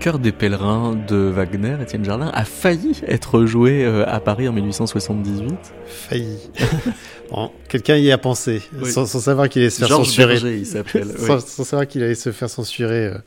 [0.07, 4.47] Ce chœur des pèlerins de Wagner, Étienne Jardin, a failli être joué euh, à Paris
[4.47, 5.53] en 1878
[5.85, 6.39] Failli.
[7.33, 10.59] bon, quelqu'un y a pensé, sans, savoir qu'il allait se faire censurer.
[10.59, 11.09] il s'appelle.
[11.19, 13.19] sans, savoir qu'il allait se faire censurer euh,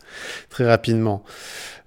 [0.49, 1.25] très rapidement.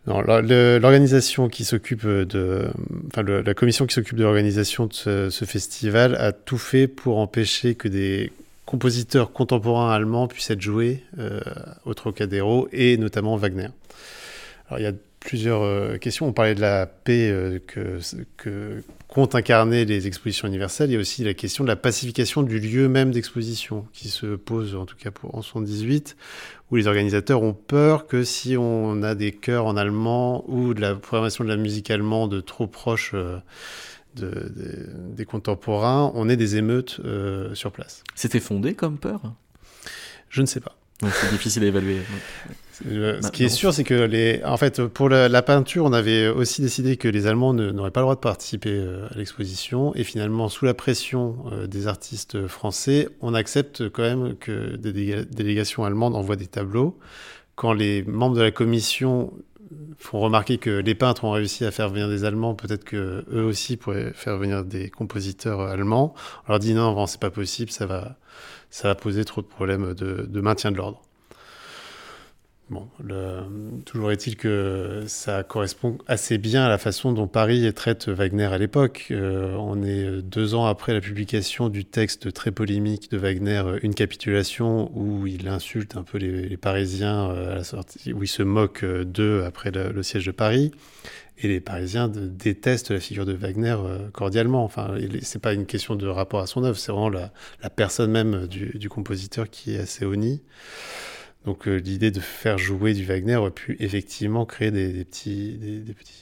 [0.07, 2.67] L'organisation qui s'occupe de,
[3.07, 7.77] enfin la commission qui s'occupe de l'organisation de ce, festival a tout fait pour empêcher
[7.77, 8.31] que des
[8.67, 11.41] compositeurs contemporains allemands puissent être joués euh,
[11.87, 13.69] au Trocadéro et notamment Wagner
[14.79, 16.27] il y a plusieurs euh, questions.
[16.27, 17.99] On parlait de la paix euh, que,
[18.37, 20.91] que comptent incarner les expositions universelles.
[20.91, 24.35] Il y a aussi la question de la pacification du lieu même d'exposition qui se
[24.37, 26.17] pose, en tout cas pour, en 78,
[26.71, 30.81] où les organisateurs ont peur que si on a des chœurs en allemand ou de
[30.81, 33.39] la programmation de la musique allemande trop proche euh,
[34.15, 37.01] des contemporains, on ait des émeutes
[37.55, 38.05] sur place.
[38.15, 39.23] C'était fondé comme peur?
[40.29, 40.77] Je ne sais pas.
[41.01, 42.03] c'est difficile à évaluer.
[42.73, 46.63] ce qui est sûr, c'est que les, en fait, pour la, peinture, on avait aussi
[46.63, 49.95] décidé que les Allemands n'auraient pas le droit de participer euh, à l'exposition.
[49.95, 55.25] Et finalement, sous la pression euh, des artistes français, on accepte quand même que des
[55.25, 56.99] délégations allemandes envoient des tableaux.
[57.55, 59.33] Quand les membres de la commission
[59.99, 63.45] font remarquer que les peintres ont réussi à faire venir des Allemands, peut-être que eux
[63.45, 66.15] aussi pourraient faire venir des compositeurs allemands.
[66.47, 68.17] On leur dit non, non c'est pas possible, ça va,
[68.71, 71.03] ça va poser trop de problèmes de, maintien de l'ordre.
[73.85, 78.59] Toujours est-il que ça correspond assez bien à la façon dont Paris traite Wagner à
[78.59, 79.09] l'époque.
[79.11, 83.95] Euh, on est deux ans après la publication du texte très polémique de Wagner, Une
[83.95, 88.43] capitulation, où il insulte un peu les, Parisiens euh, à la sortie, où il se
[88.43, 90.71] moque d'eux après le, siège de Paris.
[91.39, 94.65] Et les Parisiens détestent la figure de Wagner euh, cordialement.
[94.65, 97.31] Enfin, c'est pas une question de rapport à son œuvre, c'est vraiment la,
[97.71, 100.43] personne même du, du, compositeur qui est assez honnie.
[101.45, 105.59] Donc euh, l'idée de faire jouer du Wagner aurait pu effectivement créer des, petits,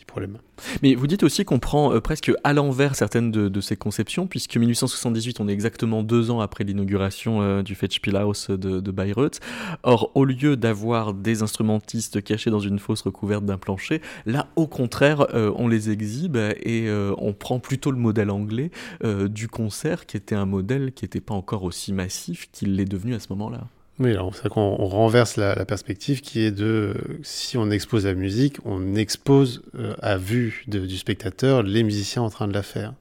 [0.07, 0.39] problèmes.
[0.83, 4.57] Mais vous dites aussi qu'on prend euh, presque à l'envers certaines de, ces conceptions, puisque
[4.57, 9.41] 1878, on est exactement deux ans après l'inauguration euh, du Festspielhaus de, de Bayreuth.
[9.83, 14.67] Or, au lieu d'avoir des instrumentistes cachés dans une fosse recouverte d'un plancher, là, au
[14.67, 18.71] contraire, on les exhibe et on prend plutôt le modèle anglais
[19.03, 23.15] du concert, qui était un modèle qui n'était pas encore aussi massif qu'il l'est devenu
[23.15, 23.67] à ce moment-là.
[24.01, 28.57] Oui, alors c'est qu'on renverse la, perspective qui est de si on expose la musique,
[28.65, 32.95] on expose euh, à vue du spectateur les musiciens en train de la faire.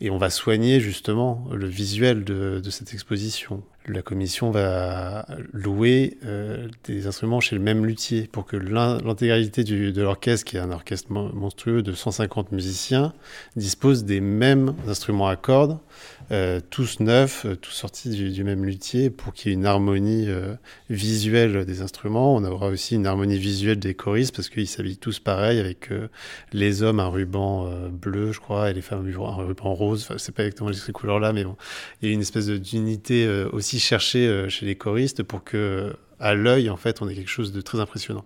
[0.00, 3.64] Et on va soigner justement le visuel de, cette exposition.
[3.88, 10.02] La commission va louer euh, des instruments chez le même luthier pour que l'intégralité de
[10.02, 13.12] l'orchestre, qui est un orchestre monstrueux de 150 musiciens,
[13.56, 15.80] dispose des mêmes instruments à cordes
[16.30, 20.26] euh, tous neufs, euh, tous sortis du, même luthier pour qu'il y ait une harmonie
[20.28, 20.54] euh,
[20.90, 22.36] visuelle des instruments.
[22.36, 25.90] On aura aussi une harmonie visuelle des choristes parce qu'ils s'habillent tous pareil avec
[26.52, 30.02] les hommes un ruban bleu, je crois, et les femmes un ruban rose.
[30.02, 31.56] Enfin, c'est pas exactement ces couleurs-là, mais bon,
[32.02, 36.70] il y a une espèce d'unité aussi cherchée chez les choristes pour que, à l'œil,
[36.70, 38.24] en fait, on ait quelque chose de très impressionnant.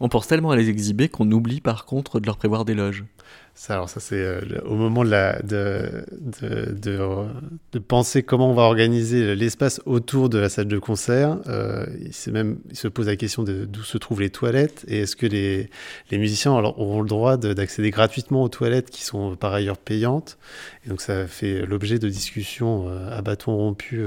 [0.00, 3.04] On pense tellement à les exhiber qu'on oublie par contre de leur prévoir des loges.
[3.56, 6.74] Ça, alors ça c'est euh, au moment de, la, de, de,
[7.72, 11.38] de, penser comment on va organiser l'espace autour de la salle de concert.
[11.46, 15.14] Euh, il, même, il se pose la question d'où se trouvent les toilettes et est-ce
[15.14, 15.70] que les,
[16.10, 20.36] les musiciens alors, auront le droit d'accéder gratuitement aux toilettes qui sont par ailleurs payantes.
[20.84, 24.04] Et donc ça fait l'objet de discussions euh, à bâton rompu.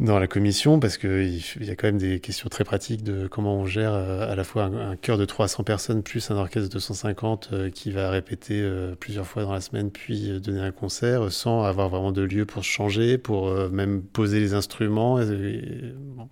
[0.00, 3.56] Dans la commission parce qu'il y a quand même des questions très pratiques de comment
[3.56, 6.72] on gère euh, à la fois un, chœur de 300 personnes plus un orchestre de
[6.72, 11.30] 250 euh, qui va répéter euh, plusieurs fois dans la semaine puis donner un concert
[11.30, 15.20] sans avoir vraiment de lieu pour se changer, pour même poser les instruments.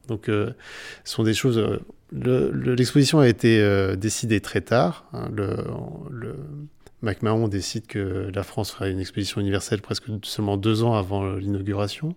[0.09, 0.55] Donc ce
[1.05, 1.63] sont des choses...
[2.11, 3.63] L'exposition a été
[3.99, 5.05] décidée très tard.
[5.13, 5.57] Hein, le,
[6.11, 6.37] le
[7.03, 12.17] MacMahon décide que la France fera une exposition universelle presque seulement deux ans avant l'inauguration.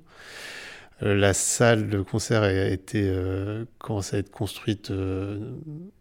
[1.04, 5.40] Euh, la salle de concert a été euh, commencé à être construite euh,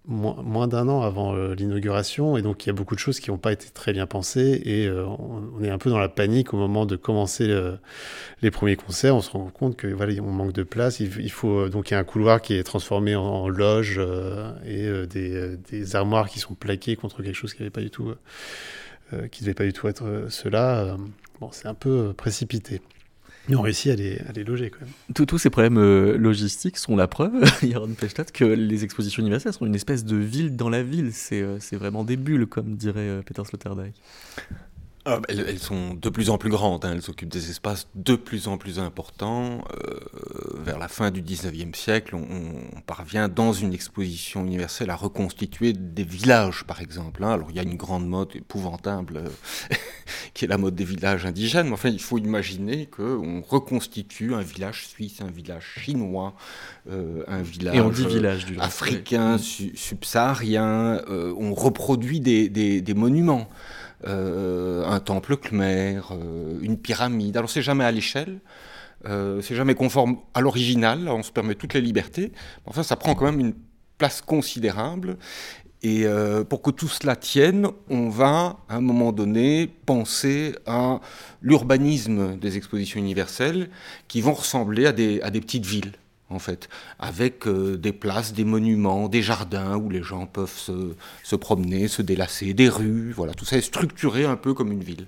[0.07, 3.39] moins, d'un an avant l'inauguration et donc il y a beaucoup de choses qui n'ont
[3.39, 6.85] pas été très bien pensées et on, est un peu dans la panique au moment
[6.85, 7.49] de commencer
[8.43, 9.15] les premiers concerts.
[9.15, 11.01] On se rend compte que voilà, on manque de place.
[11.01, 14.01] Il, faut donc il y a un couloir qui est transformé en, loge
[14.67, 18.13] et des, des, armoires qui sont plaquées contre quelque chose qui n'avait pas du tout
[19.31, 20.97] qui devait pas du tout être cela.
[21.41, 22.81] bon, c'est un peu précipité.
[23.49, 25.27] Mais on réussit à les, à les loger quand même.
[25.27, 29.67] Tous ces problèmes euh, logistiques sont la preuve, Yaron Pechtat, que les expositions universelles sont
[29.67, 31.11] une espèce de ville dans la ville.
[31.13, 33.95] C'est euh, vraiment des bulles, comme dirait euh, Peter Sloterdijk.
[35.07, 36.93] Ah, elles, sont de plus en plus grandes, hein.
[36.93, 39.65] elles occupent des espaces de plus en plus importants.
[39.73, 39.99] Euh,
[40.63, 46.05] vers la fin du 19e siècle, on, parvient dans une exposition universelle à reconstituer des
[46.05, 47.25] villages, par exemple.
[47.25, 47.31] Hein.
[47.31, 49.75] Alors il y a une grande mode épouvantable euh,
[50.35, 54.43] qui est la mode des villages indigènes, mais enfin il faut imaginer qu'on reconstitue un
[54.43, 56.35] village suisse, un village chinois,
[56.91, 62.95] euh, un village, Et on dit village du africain, subsaharien, on reproduit des, des, des
[62.95, 63.49] monuments.
[64.07, 67.37] Euh, un temple khmer, euh, une pyramide.
[67.37, 68.41] Alors c'est jamais à l'échelle,
[69.05, 72.33] euh, c'est jamais conforme à l'original, on se permet toutes les libertés,
[72.65, 73.55] enfin ça prend quand même une
[73.99, 75.19] place considérable.
[75.83, 76.05] Et
[76.51, 81.01] pour que tout cela tienne, on va, à un moment donné, penser à
[81.41, 83.71] l'urbanisme des expositions universelles
[84.07, 85.93] qui vont ressembler à des, à des petites villes
[86.31, 91.37] en fait, avec euh, des places, des monuments, des jardins où les gens peuvent se,
[91.37, 95.07] promener, se délasser, des rues, voilà, tout ça est structuré un peu comme une ville.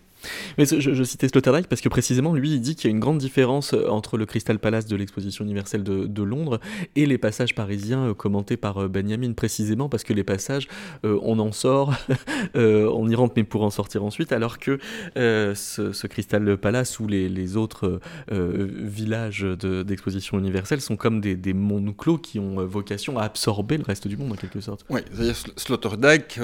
[0.58, 3.18] Mais je, citais Sloterdijk parce que précisément, lui, il dit qu'il y a une grande
[3.18, 6.60] différence euh, entre le Crystal Palace de l'exposition universelle de, Londres
[6.94, 10.68] et les passages parisiens euh, commentés par euh, Benjamin, précisément parce que les passages,
[11.02, 11.94] on en sort,
[12.54, 14.78] on y rentre, mais pour en sortir ensuite, alors que
[15.16, 18.00] ce, Crystal Palace ou les, autres
[18.30, 23.84] villages d'exposition universelle sont comme des, des, mondes clos qui ont vocation à absorber le
[23.84, 24.84] reste du monde en quelque sorte.
[24.88, 26.40] Oui, c'est-à-dire Sloterdijk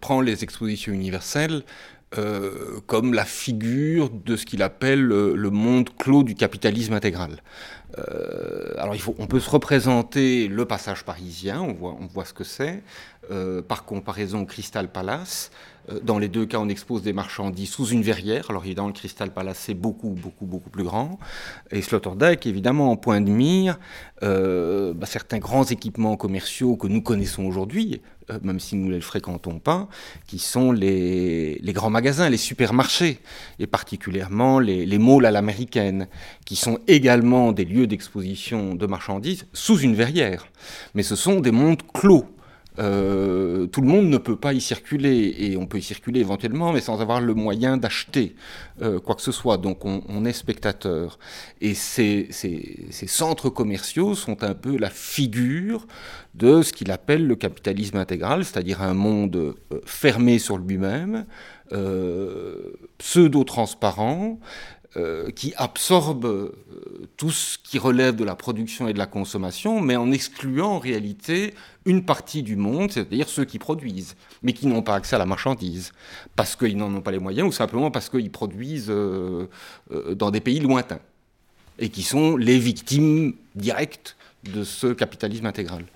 [0.00, 1.62] prend les expositions universelles
[2.18, 7.42] euh, comme la figure de ce qu'il appelle le, monde clos du capitalisme intégral.
[7.98, 12.26] Euh, alors il faut, on peut se représenter le passage parisien, on voit, on voit
[12.26, 12.82] ce que c'est,
[13.30, 15.50] euh, par comparaison au Crystal Palace.
[16.04, 18.46] Dans les deux cas, on expose des marchandises sous une verrière.
[18.50, 21.18] Alors évidemment, le Crystal Palace, c'est beaucoup, beaucoup, beaucoup plus grand.
[21.72, 23.80] Et Sloterdijk, évidemment, en point de mire,
[24.20, 28.00] bah, certains grands équipements commerciaux que nous connaissons aujourd'hui,
[28.42, 29.88] même si nous ne les fréquentons pas,
[30.26, 33.18] qui sont les, grands magasins, les supermarchés,
[33.58, 36.08] et particulièrement les, les malls à l'américaine,
[36.44, 40.46] qui sont également des lieux d'exposition de marchandises sous une verrière.
[40.94, 42.26] Mais ce sont des mondes clos.
[42.78, 46.72] Euh, tout le monde ne peut pas y circuler et on peut y circuler éventuellement,
[46.72, 48.34] mais sans avoir le moyen d'acheter
[48.80, 49.58] euh, quoi que ce soit.
[49.58, 51.18] Donc on, est spectateur.
[51.60, 55.86] Et ces, ces, centres commerciaux sont un peu la figure
[56.34, 59.54] de ce qu'il appelle le capitalisme intégral, c'est-à-dire un monde euh,
[59.84, 61.26] fermé sur lui-même,
[62.98, 64.38] pseudo-transparent,
[64.98, 66.52] euh, qui absorbe euh,
[67.16, 70.78] tout ce qui relève de la production et de la consommation, mais en excluant en
[70.78, 71.54] réalité
[71.86, 75.24] une partie du monde, c'est-à-dire ceux qui produisent, mais qui n'ont pas accès à la
[75.24, 75.92] marchandise,
[76.36, 79.48] parce qu'ils n'en ont pas les moyens, ou simplement parce qu'ils produisent euh,
[80.14, 81.00] dans des pays lointains,
[81.78, 85.86] et qui sont les victimes directes de ce capitalisme intégral.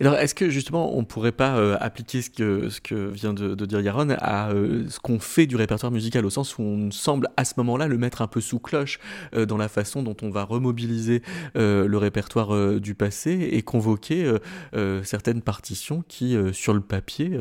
[0.00, 4.10] Alors, est-ce que justement, on pourrait pas euh, appliquer ce que, vient de, dire Yaron
[4.18, 7.54] à euh, ce qu'on fait du répertoire musical, au sens où on semble à ce
[7.58, 8.98] moment-là le mettre un peu sous cloche
[9.34, 11.22] euh, dans la façon dont on va remobiliser
[11.54, 14.32] le répertoire du passé et convoquer
[15.02, 17.38] certaines partitions qui, sur le papier,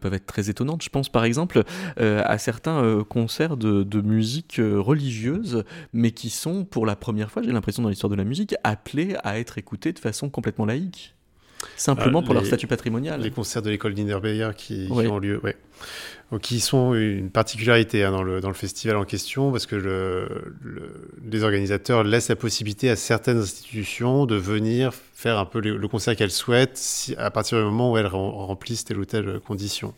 [0.00, 0.82] peuvent être très étonnantes.
[0.82, 1.62] Je pense par exemple
[1.98, 7.82] à certains concerts de musique religieuse, mais qui sont, pour la première fois, j'ai l'impression
[7.82, 11.14] dans l'histoire de la musique, appelés à être écoutés de façon complètement laïque.
[11.76, 13.20] Simplement euh, pour leur statut patrimonial.
[13.20, 15.56] Les concerts de l'école Niederbeyer qui, qui ont lieu, ouais.
[16.40, 20.28] qui sont une particularité hein, dans, le, dans le festival en question, parce que le,
[21.30, 26.16] les organisateurs laissent la possibilité à certaines institutions de venir faire un peu le, concert
[26.16, 29.94] qu'elles souhaitent si, à partir du moment où elles remplissent telle ou telle condition.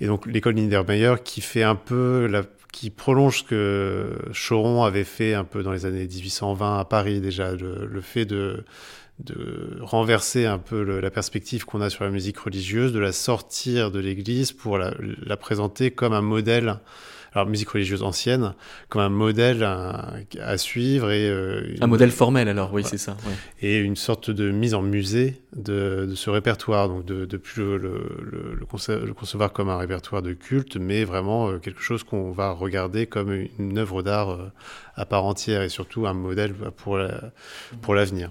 [0.00, 5.04] Et donc l'école Niedermeyer qui fait un peu la, qui prolonge ce que Choron avait
[5.04, 8.64] fait un peu dans les années 1820 à Paris déjà, le, le fait de
[9.20, 13.90] de renverser un peu la perspective qu'on a sur la musique religieuse, de la sortir
[13.90, 16.78] de l'Église pour la, présenter comme un modèle,
[17.32, 18.54] alors musique religieuse ancienne,
[18.88, 23.16] comme un modèle à, suivre et euh, un modèle formel alors oui c'est ça.
[23.60, 29.14] Et une sorte de mise en musée de, ce répertoire, donc de, plus le, le,
[29.14, 33.32] concevoir comme un répertoire de culte, mais vraiment euh, quelque chose qu'on va regarder comme
[33.58, 34.52] une œuvre d'art euh,
[34.94, 37.00] à part entière et surtout un modèle pour
[37.82, 38.30] pour l'avenir.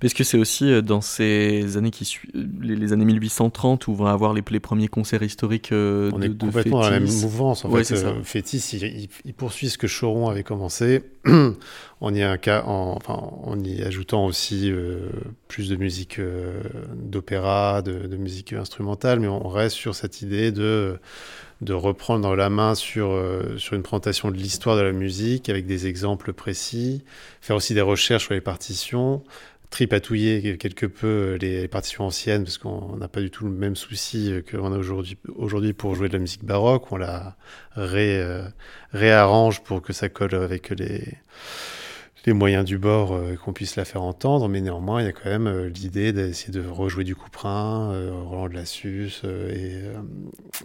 [0.00, 2.30] Parce que c'est aussi euh, dans ces années qui suivent,
[2.60, 6.38] les, années 1830 où on va avoir les, premiers concerts historiques euh, on de, est
[6.38, 7.64] complètement dans la même mouvance.
[7.64, 13.14] En fait, euh, Fétis, il, poursuit ce que Choron avait commencé, en y, en, enfin,
[13.14, 14.72] en y ajoutant aussi
[15.48, 16.20] plus de musique
[16.94, 20.98] d'opéra, de, de, musique instrumentale, mais on reste sur cette idée de
[21.60, 23.18] de reprendre la main sur,
[23.56, 27.04] sur une présentation de l'histoire de la musique avec des exemples précis,
[27.40, 29.22] faire aussi des recherches sur les partitions,
[29.74, 34.32] tripatouiller quelque peu les partitions anciennes, parce qu'on n'a pas du tout le même souci
[34.48, 34.78] qu'on a
[35.34, 36.92] aujourd'hui pour jouer de la musique baroque.
[36.92, 37.36] On la
[37.76, 38.48] euh,
[38.92, 41.02] réarrange pour que ça colle avec les,
[42.26, 45.12] les moyens du bord euh, qu'on puisse la faire entendre, mais néanmoins, il y a
[45.12, 49.82] quand même euh, l'idée d'essayer de rejouer du Couperin, euh, Roland de la Susse et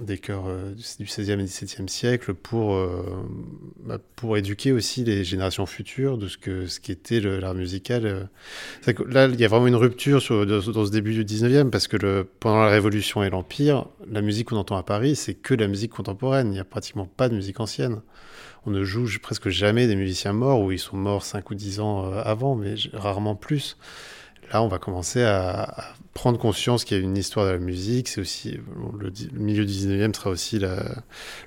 [0.01, 0.45] des chœurs
[0.75, 2.77] du XVIe et XVIIe siècle pour,
[3.83, 8.29] bah, pour éduquer aussi les générations futures de ce que ce qu'était l'art musical.
[9.07, 12.63] là, il y a vraiment une rupture dans, ce début du XIXe parce que pendant
[12.63, 16.47] la Révolution et l'Empire, la musique qu'on entend à Paris, c'est que la musique contemporaine.
[16.47, 18.01] Il n'y a pratiquement pas de musique ancienne
[18.65, 21.79] on ne joue presque jamais des musiciens morts ou ils sont morts 5 ou 10
[21.79, 23.77] ans euh, avant, mais rarement plus.
[24.51, 28.07] Là, on va commencer à, prendre conscience qu'il y a une histoire de la musique.
[28.07, 28.57] C'est aussi
[28.99, 30.67] le, milieu du 19e sera aussi le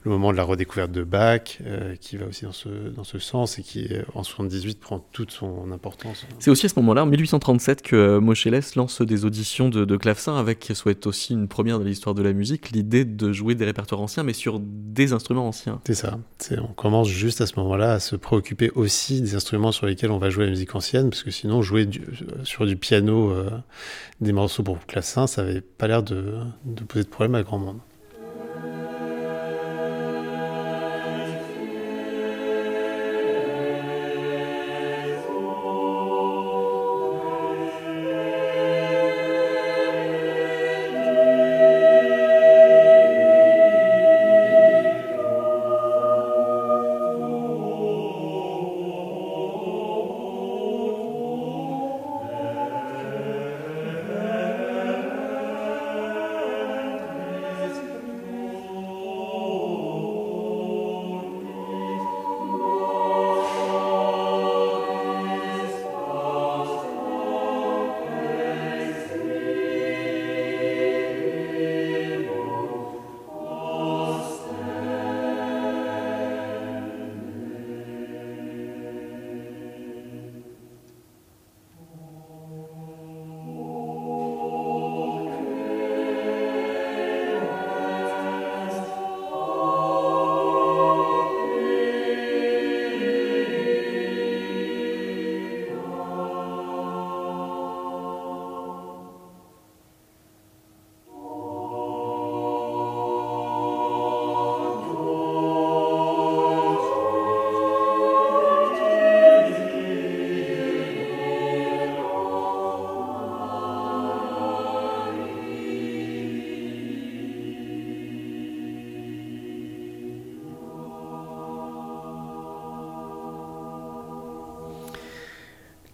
[0.04, 3.58] moment de la redécouverte de Bach, euh, qui va aussi dans ce, dans ce sens
[3.58, 6.24] et qui, en 78, prend toute son importance.
[6.38, 9.96] C'est aussi à ce moment-là, en 1837, que euh, Moscheles lance des auditions de, de
[9.96, 13.64] clavecin avec, soit aussi une première dans l'histoire de la musique, l'idée de jouer des
[13.64, 15.80] répertoires anciens, mais sur des instruments anciens.
[15.86, 16.18] C'est ça.
[16.52, 20.18] On commence juste à ce moment-là à se préoccuper aussi des instruments sur lesquels on
[20.18, 21.88] va jouer la musique ancienne, parce que sinon, jouer
[22.44, 23.34] sur du piano
[24.20, 26.44] des morceaux pour clavecin, ça n'avait pas l'air de
[26.88, 27.78] poser de problème à grand monde.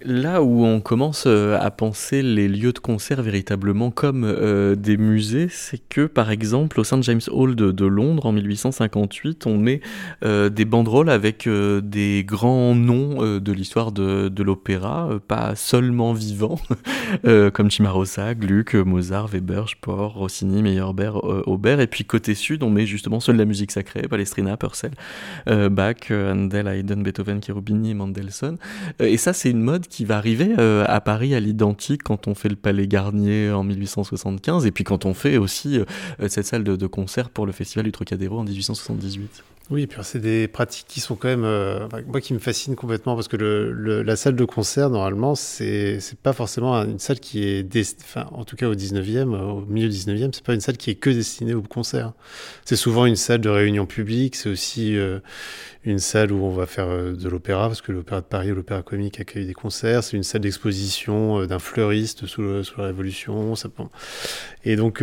[0.08, 4.96] Là où on commence euh, à penser les lieux de concert véritablement comme euh, des
[4.96, 9.82] musées, c'est que par exemple au St James Hall de, Londres en 1858, on met
[10.24, 16.58] euh, des banderoles avec des grands noms de l'histoire de, l'opéra, pas seulement vivants,
[17.52, 22.86] comme Cimarosa, Gluck, Mozart, Weber, Spohr, Rossini, Meyerbeer, Aubert, et puis côté sud, on met
[22.86, 24.92] justement seule la musique sacrée, Palestrina, Purcell,
[25.46, 28.56] Bach, Handel, Haydn, Beethoven, Cherubini, Mendelssohn.
[29.00, 32.28] et ça, c'est une mode qui qui va arriver euh, à Paris à l'identique quand
[32.28, 36.46] on fait le Palais Garnier en 1875 et puis quand on fait aussi euh, cette
[36.46, 39.42] salle de, concert pour le Festival du Trocadéro en 1878.
[39.70, 42.76] Oui, et puis c'est des pratiques qui sont quand même, euh, moi qui me fascinent
[42.76, 48.00] complètement parce que la salle de concert, normalement, c'est pas forcément une salle qui est,
[48.00, 50.90] enfin, en tout cas au 19e, au milieu du 19e, c'est pas une salle qui
[50.90, 52.12] est que destinée au concert.
[52.64, 54.96] C'est souvent une salle de réunion publique, c'est aussi
[55.90, 58.82] une salle où on va faire euh, de l'opéra parce que l'Opéra de Paris l'Opéra
[58.82, 63.54] Comique accueille des concerts, c'est une salle d'exposition d'un fleuriste sous, la Révolution.
[64.64, 65.02] Et donc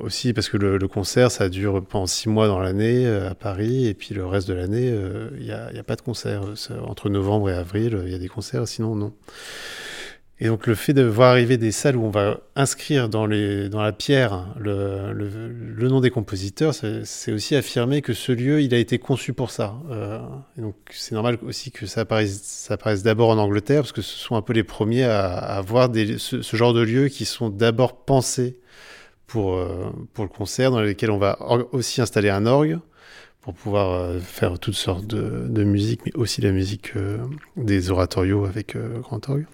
[0.00, 3.86] aussi parce que le, le, concert, ça dure pendant six mois dans l'année à Paris
[3.86, 6.42] et puis le reste de l'année, il euh, n'y a, a, pas de concert.
[6.86, 9.12] Entre novembre et avril, il y a des concerts, sinon non.
[10.40, 13.68] Et donc le fait de voir arriver des salles où on va inscrire dans, les,
[13.68, 18.72] dans la pierre le, le, nom des compositeurs, c'est aussi affirmer que ce lieu, il
[18.72, 19.74] a été conçu pour ça.
[19.90, 20.20] Euh,
[20.56, 24.02] et donc c'est normal aussi que ça apparaisse, ça apparaisse d'abord en Angleterre, parce que
[24.02, 27.24] ce sont un peu les premiers à, à voir des, ce, genre de lieux qui
[27.24, 28.58] sont d'abord pensés
[29.28, 31.38] pour, euh, pour le concert, dans lesquels on va
[31.72, 32.78] aussi installer un orgue,
[33.40, 37.18] pour pouvoir euh, faire toutes sortes de, musique, mais aussi la musique euh,
[37.56, 39.46] des oratorios avec grand orgue.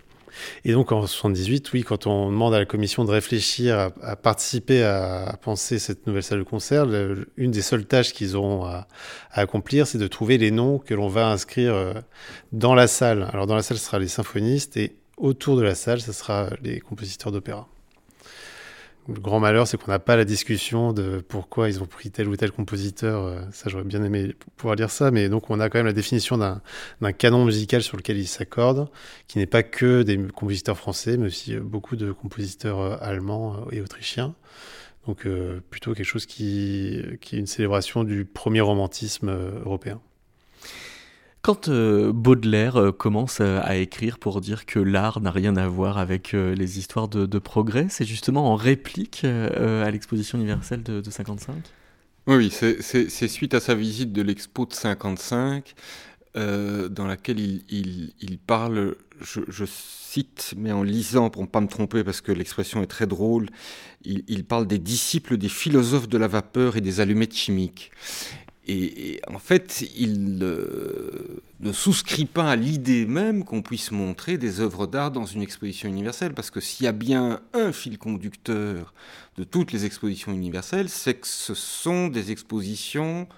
[0.64, 4.82] Et donc en 78, oui, quand on demande à la commission de réfléchir à, participer
[4.82, 6.86] à, penser cette nouvelle salle de concert,
[7.36, 8.86] une des seules tâches qu'ils auront à,
[9.30, 12.02] à accomplir, c'est de trouver les noms que l'on va inscrire
[12.52, 13.28] dans la salle.
[13.32, 16.48] Alors dans la salle, ce sera les symphonistes et autour de la salle, ce sera
[16.62, 17.68] les compositeurs d'opéra.
[19.06, 22.26] Le grand malheur, c'est qu'on n'a pas la discussion de pourquoi ils ont pris tel
[22.26, 23.24] ou tel compositeur.
[23.24, 25.92] Euh, ça, j'aurais bien aimé pouvoir dire ça, mais donc on a quand même la
[25.92, 28.88] définition d'un canon musical sur lequel ils s'accordent,
[29.28, 33.66] qui n'est pas que des compositeurs français, mais aussi euh, beaucoup de compositeurs euh, allemands
[33.70, 34.34] et autrichiens.
[35.06, 35.28] Donc
[35.68, 39.28] plutôt quelque chose qui, qui est une célébration du premier romantisme
[39.62, 40.00] européen.
[41.44, 45.68] Quand euh, Baudelaire euh, commence euh, à écrire pour dire que l'art n'a rien à
[45.68, 51.10] voir avec les histoires de, progrès, c'est justement en réplique à l'exposition universelle de, de
[51.10, 51.54] 55
[52.26, 55.74] Oui, c'est suite à sa visite de l'expo de 55
[56.34, 62.22] dans laquelle il, parle, je, cite, mais en lisant pour ne pas me tromper parce
[62.22, 63.50] que l'expression est très drôle,
[64.04, 67.90] il, parle des disciples des philosophes de la vapeur et des allumettes chimiques.
[68.66, 74.86] Et, en fait, il ne souscrit pas à l'idée même qu'on puisse montrer des œuvres
[74.86, 78.94] d'art dans une exposition universelle, parce que s'il y a bien un fil conducteur
[79.36, 83.28] de toutes les expositions universelles, c'est que ce sont des expositions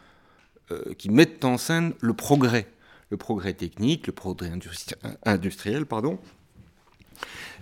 [0.70, 2.68] euh, qui mettent en scène le progrès,
[3.10, 4.52] le progrès technique, le progrès
[5.24, 6.20] industriel, pardon,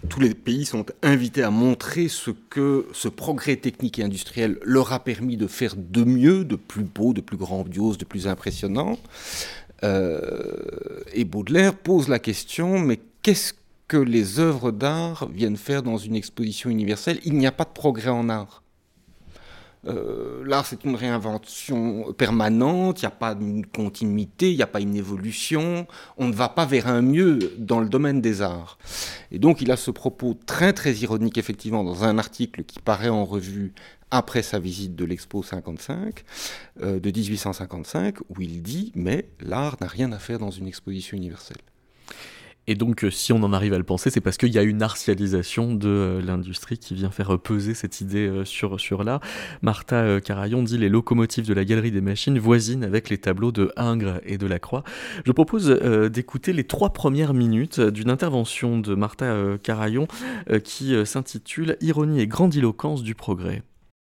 [0.08, 4.92] tous les pays sont invités à montrer ce que ce progrès technique et industriel leur
[4.92, 8.98] a permis de faire de mieux, de plus beau, de plus grandiose, de plus impressionnant.
[9.82, 13.54] Euh, et Baudelaire pose la question, mais qu'est-ce
[13.86, 17.20] que les œuvres d'art viennent faire dans une exposition universelle?
[17.24, 18.63] Il n'y a pas de progrès en art.
[19.86, 24.66] Euh, l'art, c'est une réinvention permanente, il n'y a pas une continuité, il n'y a
[24.66, 28.78] pas une évolution, on ne va pas vers un mieux dans le domaine des arts.
[29.30, 33.08] Et donc, il a ce propos très, très ironique, effectivement, dans un article qui paraît
[33.08, 33.72] en revue
[34.10, 36.24] après sa visite de l'Expo 55,
[36.82, 41.16] euh, de 1855, où il dit Mais l'art n'a rien à faire dans une exposition
[41.16, 41.58] universelle.
[42.66, 44.62] Et donc, euh, si on en arrive à le penser, c'est parce qu'il y a
[44.62, 49.20] une artialisation de euh, l'industrie qui vient faire peser cette idée euh, sur, sur l'art.
[49.62, 53.70] Martha Carayon dit les locomotives de la galerie des machines voisinent avec les tableaux de
[53.76, 54.82] Ingres et de Lacroix.
[55.26, 55.68] Je propose
[56.10, 60.06] d'écouter les trois premières minutes d'une intervention de Martha Carayon
[60.62, 63.62] qui s'intitule Ironie et grandiloquence du progrès.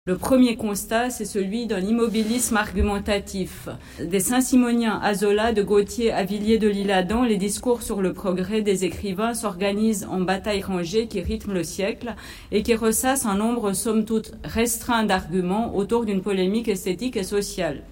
[0.07, 3.67] Le premier constat, c'est celui d'un immobilisme argumentatif.
[3.99, 8.61] Des Saint-Simoniens à Zola, de Gautier à Villiers de l'Isle-Adam, les discours sur le progrès
[8.61, 12.15] des écrivains s'organisent en bataille rangée qui rythme le siècle
[12.53, 17.83] et qui ressasse un nombre somme toute restreint d'arguments autour d'une polémique esthétique et sociale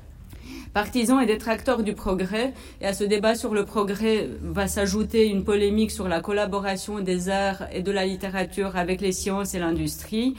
[0.74, 2.54] partisans et détracteurs du progrès.
[2.82, 7.30] Et à ce débat sur le progrès va s'ajouter une polémique sur la collaboration des
[7.30, 10.36] arts et de la littérature avec les sciences et l'industrie.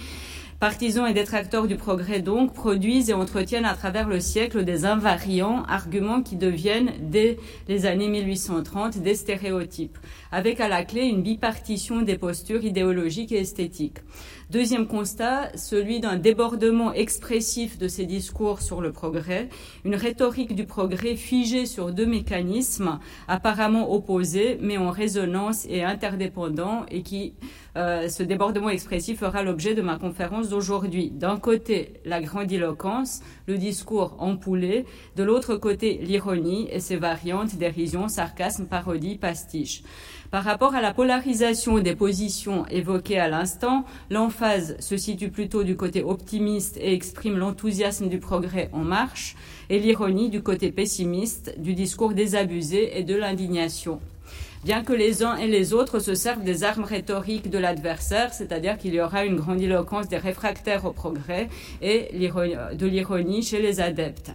[0.59, 5.65] Partisans et détracteurs du progrès donc produisent et entretiennent à travers le siècle des invariants
[5.65, 7.37] arguments qui deviennent dès
[7.69, 9.99] les années 1830 des stéréotypes,
[10.33, 13.99] avec à la clé une bipartition des postures idéologiques et esthétiques.
[14.49, 19.49] Deuxième constat, celui d'un débordement expressif de ces discours sur le progrès,
[19.84, 26.86] une rhétorique du progrès figée sur deux mécanismes apparemment opposés mais en résonance et interdépendants
[26.92, 27.34] et qui,
[27.76, 31.11] euh, ce débordement expressif fera l'objet de ma conférence d'aujourd'hui.
[31.11, 34.84] D'un côté, la grandiloquence, le discours empoulé,
[35.16, 39.82] de l'autre côté, l'ironie et ses variantes, dérision, sarcasme, parodie, pastiche.
[40.37, 45.76] Par rapport à la polarisation des positions évoquées à l'instant, l'emphase se situe plutôt du
[45.78, 49.34] côté optimiste et exprime l'enthousiasme du progrès en marche,
[49.70, 53.99] et l'ironie du côté pessimiste, du discours désabusé et de l'indignation
[54.67, 58.77] bien que les uns et les autres se servent des armes rhétoriques de l'adversaire, c'est-à-dire
[58.79, 61.49] qu'il y aura une grandiloquence des réfractaires au progrès
[61.81, 64.33] et de l'ironie chez les adeptes.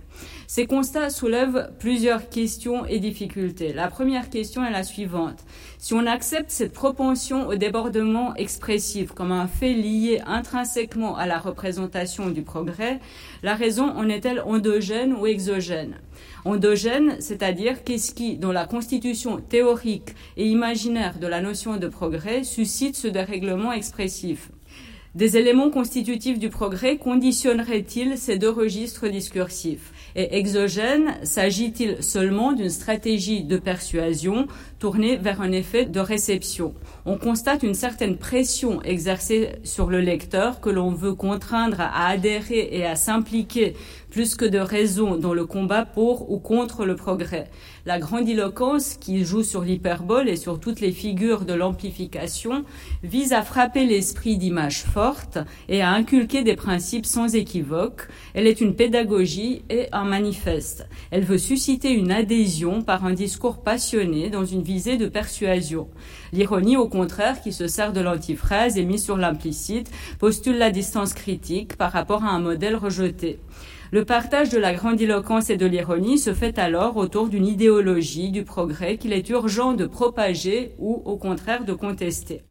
[0.48, 3.74] Ces constats soulèvent plusieurs questions et difficultés.
[3.74, 5.44] La première question est la suivante.
[5.78, 11.40] Si on accepte cette propension au débordement expressif comme un fait lié intrinsèquement à la
[11.40, 13.02] représentation du progrès,
[13.44, 15.96] la raison en est-elle endogène ou exogène?
[16.46, 22.44] Endogène, c'est-à-dire qu'est-ce qui, dans la constitution théorique et imaginaire de la notion de progrès,
[22.44, 24.50] suscite ce dérèglement expressif.
[25.14, 29.92] Des éléments constitutifs du progrès conditionneraient-ils ces deux registres discursifs?
[30.16, 34.48] Et exogène, s'agit-il seulement d'une stratégie de persuasion
[34.80, 36.74] tournée vers un effet de réception?
[37.06, 42.70] On constate une certaine pression exercée sur le lecteur que l'on veut contraindre à adhérer
[42.72, 43.74] et à s'impliquer
[44.12, 47.50] plus que de raison dans le combat pour ou contre le progrès.
[47.86, 52.64] La grandiloquence, qui joue sur l'hyperbole et sur toutes les figures de l'amplification,
[53.02, 55.40] vise à frapper l'esprit d'images fortes
[55.70, 58.08] et à inculquer des principes sans équivoque.
[58.36, 60.88] Elle est une pédagogie et un manifeste.
[61.10, 65.88] Elle veut susciter une adhésion par un discours passionné dans une visée de persuasion.
[66.34, 69.90] L'ironie, au contraire, qui se sert de l'antiphrase et mise sur l'implicite,
[70.20, 73.40] postule la distance critique par rapport à un modèle rejeté.
[73.94, 78.46] Le partage de la grandiloquence et de l'ironie se fait alors autour d'une idéologie du
[78.46, 82.44] progrès qu'il est urgent de propager ou au contraire de contester.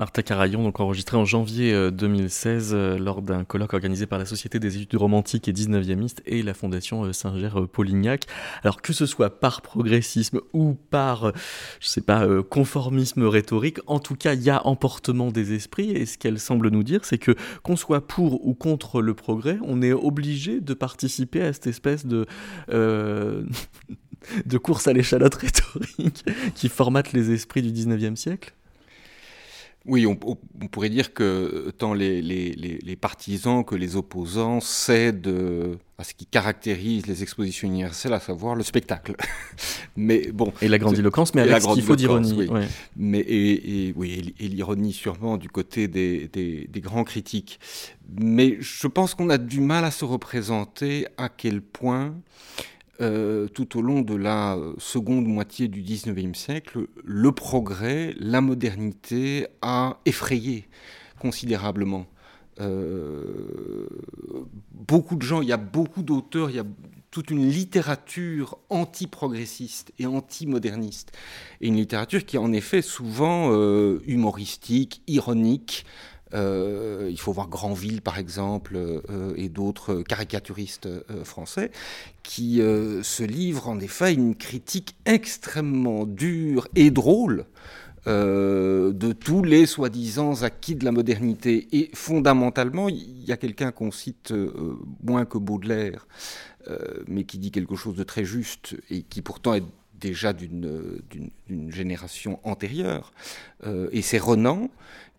[0.00, 4.24] Martha Carayon, donc enregistrée en janvier 2016 euh, euh, lors d'un colloque organisé par la
[4.24, 8.24] Société des études romantiques et 19e et la Fondation euh, Saint-Ger-Polignac.
[8.62, 11.32] Alors que ce soit par progressisme ou par,
[11.80, 16.06] je sais pas, conformisme rhétorique, en tout cas, il y a emportement des esprits et
[16.06, 17.32] ce qu'elle semble nous dire, c'est que
[17.62, 22.06] qu'on soit pour ou contre le progrès, on est obligé de participer à cette espèce
[22.06, 22.24] de
[24.46, 26.24] de course à l'échalote rhétorique
[26.54, 28.54] qui formate les esprits du 19e siècle
[29.90, 35.28] oui, on, pourrait dire que tant les, les, partisans que les opposants cèdent
[35.98, 39.16] à ce qui caractérise les expositions universelles, à savoir le spectacle.
[39.96, 40.52] mais bon.
[40.62, 42.48] Et la grandiloquence, mais avec ce qu'il faut d'ironie.
[42.96, 47.58] Mais et, oui, et, l'ironie sûrement du côté des, des, grands critiques.
[48.16, 52.14] Mais je pense qu'on a du mal à se représenter à quel point
[53.00, 59.46] euh, tout au long de la seconde moitié du XIXe siècle, le progrès, la modernité
[59.62, 60.68] a effrayé
[61.18, 62.06] considérablement.
[62.60, 63.86] Euh,
[64.72, 66.66] beaucoup de gens, il y a beaucoup d'auteurs, il y a
[67.10, 71.12] toute une littérature anti-progressiste et anti-moderniste.
[71.60, 75.84] Et une littérature qui est en effet souvent euh, humoristique, ironique,
[76.34, 81.70] euh, il faut voir Granville, par exemple, euh, et d'autres caricaturistes euh, français,
[82.22, 87.46] qui se livrent en effet une critique extrêmement dure et drôle
[88.06, 91.66] de tous les soi-disant acquis de la modernité.
[91.72, 94.32] Et fondamentalement, il y a quelqu'un qu'on cite
[95.02, 96.06] moins que Baudelaire,
[97.08, 99.64] mais qui dit quelque chose de très juste et qui pourtant est
[99.98, 101.00] déjà d'une
[101.68, 103.12] génération antérieure.
[103.90, 104.70] et c'est Renan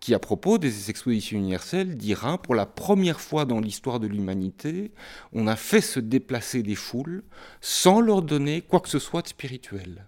[0.02, 4.91] qui, à propos des expositions universelles, dira pour la première fois dans l'histoire de l'humanité,
[5.32, 7.24] on a fait se déplacer des foules
[7.62, 10.08] sans leur donner quoi que ce soit de spirituel.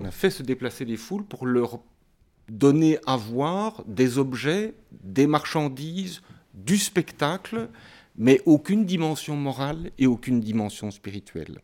[0.00, 1.80] On a fait se déplacer des foules pour leur
[2.48, 6.22] donner à voir des objets, des marchandises,
[6.54, 7.68] du spectacle,
[8.16, 11.60] mais aucune dimension morale et aucune dimension spirituelle.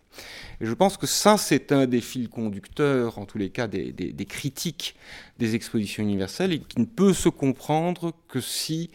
[0.60, 4.14] Et je pense que ça, c'est un des fils conducteurs, en tous les cas, des,
[4.28, 4.96] critiques
[5.38, 8.90] des expositions universelles, et qui ne peut se comprendre que si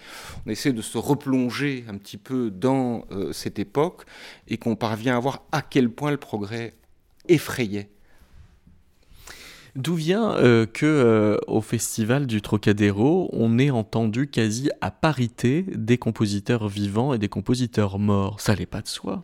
[0.46, 4.06] on essaie de se replonger un petit peu dans euh, cette époque,
[4.48, 6.74] et qu'on parvient à voir à quel point le progrès
[7.28, 7.90] effrayait
[9.76, 15.66] D'où vient euh, que euh, au festival du Trocadéro, on ait entendu quasi à parité
[15.74, 18.42] des compositeurs vivants et des compositeurs morts?
[18.42, 19.24] Ça n'allait pas de soi.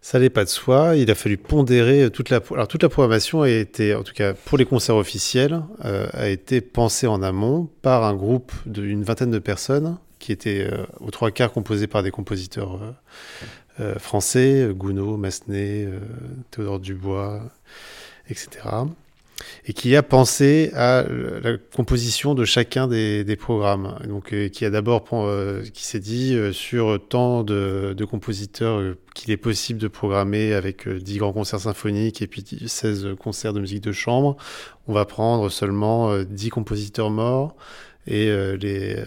[0.00, 0.96] Ça n'allait pas de soi.
[0.96, 2.40] Il a fallu pondérer toute la.
[2.52, 6.28] Alors toute la programmation a été, en tout cas pour les concerts officiels, euh, a
[6.28, 10.70] été pensée en amont par un groupe d'une vingtaine de personnes qui étaient
[11.00, 12.78] aux trois quarts composés par des compositeurs
[13.98, 15.88] français, Gounod, Massenet,
[16.52, 17.42] Théodore Dubois,
[18.28, 18.60] etc
[19.66, 21.04] et qui a pensé à
[21.42, 23.98] la composition de chacun des, programmes.
[24.06, 28.94] Donc, euh, qui a d'abord, euh, qui s'est dit euh, sur tant de, de compositeurs
[29.14, 33.60] qu'il est possible de programmer avec 10 grands concerts symphoniques et puis 16 concerts de
[33.60, 34.36] musique de chambre,
[34.86, 37.56] on va prendre seulement 10 compositeurs morts
[38.06, 39.04] et euh, les, euh,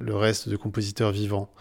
[0.00, 1.52] le reste de compositeurs vivants.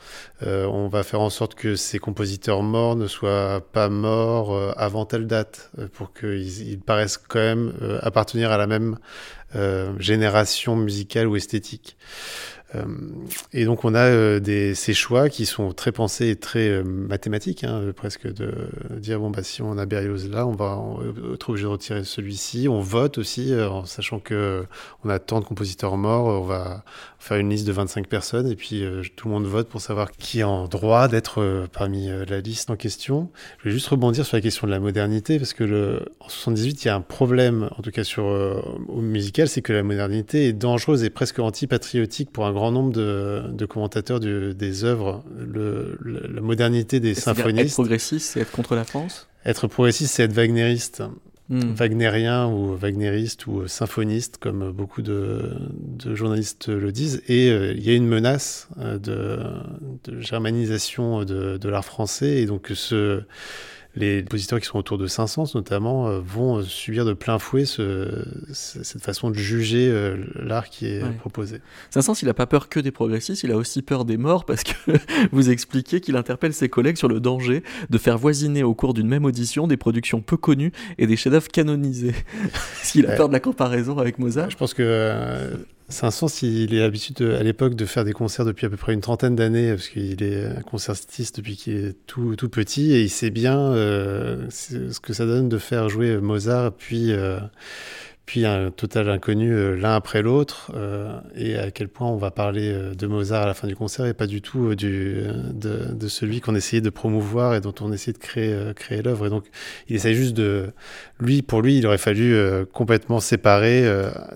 [0.44, 5.06] Euh, on va faire en sorte que ces compositeurs morts ne soient pas morts avant
[5.06, 8.98] telle date, pour qu'ils ils paraissent quand même appartenir à la même
[9.98, 11.98] génération musicale ou esthétique.
[12.76, 12.84] Euh,
[13.54, 17.64] et donc on a euh, ces choix qui sont très pensés et très euh, mathématiques,
[17.64, 18.52] hein, presque de
[18.98, 20.78] dire bon bah si on a Berlioz là, on va
[21.34, 22.68] être obligé de retirer celui-ci.
[22.68, 24.66] On vote aussi en sachant que
[25.06, 26.84] on a tant de compositeurs morts, on va
[27.20, 28.84] faire une liste de 25 personnes et puis
[29.16, 32.76] tout le monde vote pour savoir qui est en droit d'être parmi la liste en
[32.76, 33.30] question.
[33.60, 36.84] Je vais juste rebondir sur la question de la modernité parce que le, en 78
[36.84, 40.48] il y a un problème, en tout cas sur au musical, c'est que la modernité
[40.48, 45.24] est dangereuse et presque anti-patriotique pour un grand nombre de, commentateurs des œuvres.
[45.38, 47.68] Le, la modernité des symphonistes.
[47.68, 49.28] Être progressiste, c'est être contre la France?
[49.46, 51.04] Être progressiste, c'est être wagnériste.
[51.50, 51.72] Hmm.
[51.76, 55.54] Wagnérien ou wagnériste ou symphoniste, comme beaucoup de,
[56.14, 57.22] journalistes le disent.
[57.30, 59.40] Et euh, il y a une menace euh, de,
[60.04, 62.42] de germanisation de, de l'art français.
[62.42, 63.24] Et donc ce
[63.98, 69.02] les compositeurs qui sont autour de Saint-Saëns notamment euh, vont subir de plein fouet cette
[69.02, 71.62] façon de juger euh, l'art qui est proposé.
[71.90, 74.64] Saint-Saëns, il n'a pas peur que des progressistes, il a aussi peur des morts parce
[74.64, 74.74] que
[75.32, 79.08] vous expliquez qu'il interpelle ses collègues sur le danger de faire voisiner au cours d'une
[79.08, 82.16] même audition des productions peu connues et des chefs-d'œuvre canonisés.
[82.84, 84.52] S'il a peur de la comparaison avec Mozart.
[84.52, 85.56] Je pense que euh,
[85.90, 89.00] Saint-Saëns, il est l'habitude à l'époque de faire des concerts depuis à peu près une
[89.00, 93.30] trentaine d'années, parce qu'il est concertiste depuis qu'il est tout, tout petit, et il sait
[93.30, 97.40] bien euh, ce que ça donne de faire jouer Mozart, puis, euh,
[98.26, 100.74] puis un total inconnu euh, l'un après l'autre,
[101.36, 104.14] et à quel point on va parler de Mozart à la fin du concert et
[104.14, 108.18] pas du tout de, de, celui qu'on essayait de promouvoir et dont on essayait de
[108.18, 109.28] créer, créer l'œuvre.
[109.28, 109.46] Et donc,
[109.88, 110.70] il essaie juste de.
[111.20, 112.36] Lui, pour lui, il aurait fallu
[112.74, 113.86] complètement séparer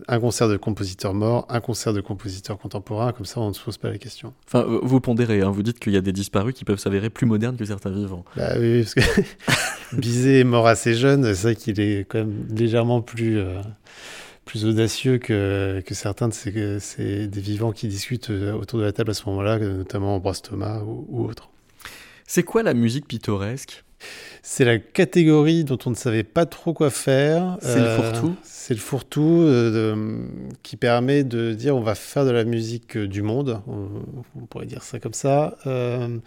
[0.07, 3.61] un concert de compositeurs morts, un concert de compositeurs contemporains, comme ça on ne se
[3.61, 4.33] pose pas la question.
[4.47, 7.27] Enfin, vous pondérez, hein, vous dites qu'il y a des disparus qui peuvent s'avérer plus
[7.27, 8.25] modernes que certains vivants.
[8.35, 9.21] Bah oui, parce que
[9.95, 13.39] Bizet est mort assez jeune, c'est vrai qu'il est quand même légèrement plus
[14.45, 18.83] plus audacieux que, que certains de ces, ces, des vivants qui discutent euh, autour de
[18.83, 21.49] la table à ce moment-là, notamment Ambroise Thomas ou, ou autres.
[22.27, 23.83] C'est quoi la musique pittoresque?
[24.43, 27.57] C'est la catégorie dont on ne savait pas trop quoi faire.
[27.61, 30.25] C'est le euh, fourre-tout C'est le fourre-tout euh,
[30.63, 33.87] qui permet de dire on va faire de la musique du monde, on,
[34.35, 36.17] on pourrait dire ça comme ça, euh,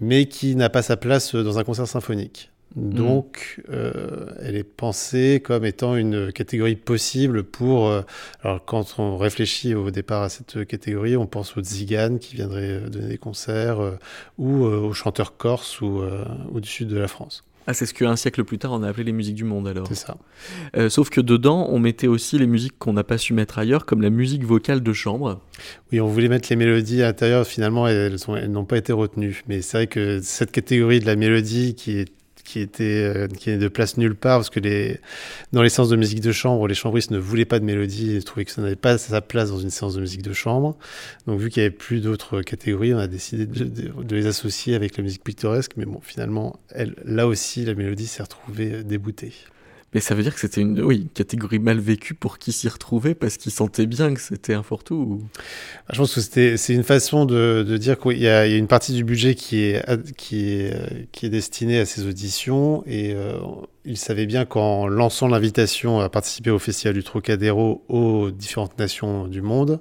[0.00, 2.49] mais qui n'a pas sa place dans un concert symphonique.
[2.76, 2.94] Mm.
[2.94, 7.88] Donc, euh, elle est pensée comme étant une catégorie possible pour.
[7.88, 8.02] Euh,
[8.42, 12.80] alors, quand on réfléchit au départ à cette catégorie, on pense aux tziganes qui viendraient
[12.84, 13.98] euh, donner des concerts euh,
[14.38, 16.02] ou aux chanteurs corses ou,
[16.52, 17.44] ou, du sud de la France.
[17.66, 19.86] Ah, c'est ce qu'un siècle plus tard on a appelé les musiques du monde alors.
[19.86, 20.16] C'est ça.
[20.88, 24.00] sauf que dedans, on mettait aussi les musiques qu'on n'a pas su mettre ailleurs, comme
[24.00, 25.40] la musique vocale de chambre.
[25.92, 28.16] Oui, on voulait mettre les mélodies à l'intérieur, finalement elles
[28.48, 29.44] n'ont pas été retenues.
[29.46, 32.08] Mais c'est vrai que cette catégorie de la mélodie qui est
[32.50, 34.58] qui était euh, qui de place nulle part parce que
[35.52, 38.22] dans les séances de musique de chambre les chambristes ne voulaient pas de mélodie et
[38.22, 40.76] trouvaient que ça n'avait pas sa place dans une séance de musique de chambre.
[41.26, 44.96] Donc vu qu'il y avait plus d'autres catégories on a décidé de, les associer avec
[44.96, 46.58] la musique picturesque mais bon finalement
[47.04, 49.32] là aussi la mélodie s'est retrouvée déboutée
[49.94, 53.14] mais ça veut dire que c'était une oui, catégorie mal vécue pour qui s'y retrouvait
[53.14, 55.22] parce qu'il sentait bien que c'était un fourre-tout ou...
[55.88, 58.46] Ah, je pense que c'était, c'est une façon de, de dire qu'il y, y, a
[58.46, 59.84] une partie du budget qui est,
[60.16, 63.38] qui est, qui est destinée à ces auditions et euh,
[63.84, 69.26] il savait bien qu'en lançant l'invitation à participer au Festival du Trocadéro aux différentes nations
[69.26, 69.80] du monde,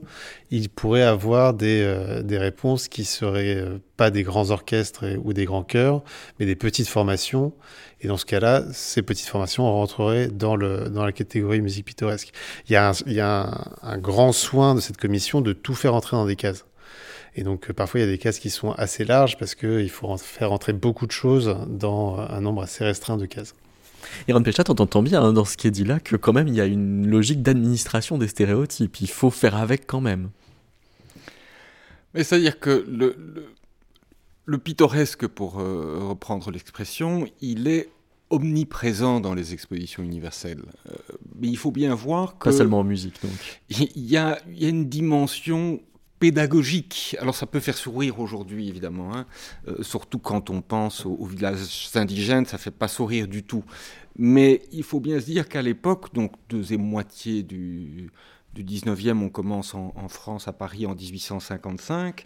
[0.51, 5.33] il pourrait avoir des, euh, des réponses qui seraient euh, pas des grands orchestres ou
[5.33, 6.01] des grands chœurs,
[6.39, 7.53] mais des petites formations
[8.01, 12.31] et dans ce cas-là, ces petites formations rentreraient dans, le, dans la catégorie musique pittoresque.
[12.67, 15.51] Il y a, un, il y a un, un grand soin de cette commission de
[15.51, 16.65] tout faire entrer dans des cases.
[17.35, 19.89] Et donc, euh, parfois, il y a des cases qui sont assez larges parce qu'il
[19.89, 23.53] faut faire entrer beaucoup de choses dans un nombre assez restreint de cases.
[24.27, 26.47] Iran Péchat, on entend bien hein, dans ce qui est dit là que quand même
[26.47, 29.01] il y a une logique d'administration des stéréotypes.
[29.01, 30.29] Il faut faire avec quand même.
[32.13, 33.45] Mais c'est-à-dire que le, le,
[34.45, 37.89] le pittoresque, pour euh, reprendre l'expression, il est
[38.31, 40.63] omniprésent dans les expositions universelles.
[40.89, 40.95] Euh,
[41.39, 42.45] mais il faut bien voir que...
[42.49, 43.31] Pas seulement en musique, donc.
[43.69, 45.81] Il y, a, y a une dimension
[46.19, 47.15] pédagogique.
[47.19, 49.25] Alors ça peut faire sourire aujourd'hui, évidemment, hein.
[49.67, 53.63] euh, surtout quand on pense aux, villages indigènes, ça fait pas sourire du tout.
[54.17, 58.11] Mais il faut bien se dire qu'à l'époque, donc deuxième moitié du,
[58.53, 62.25] du 19e, on commence en, France, à Paris, en 1855,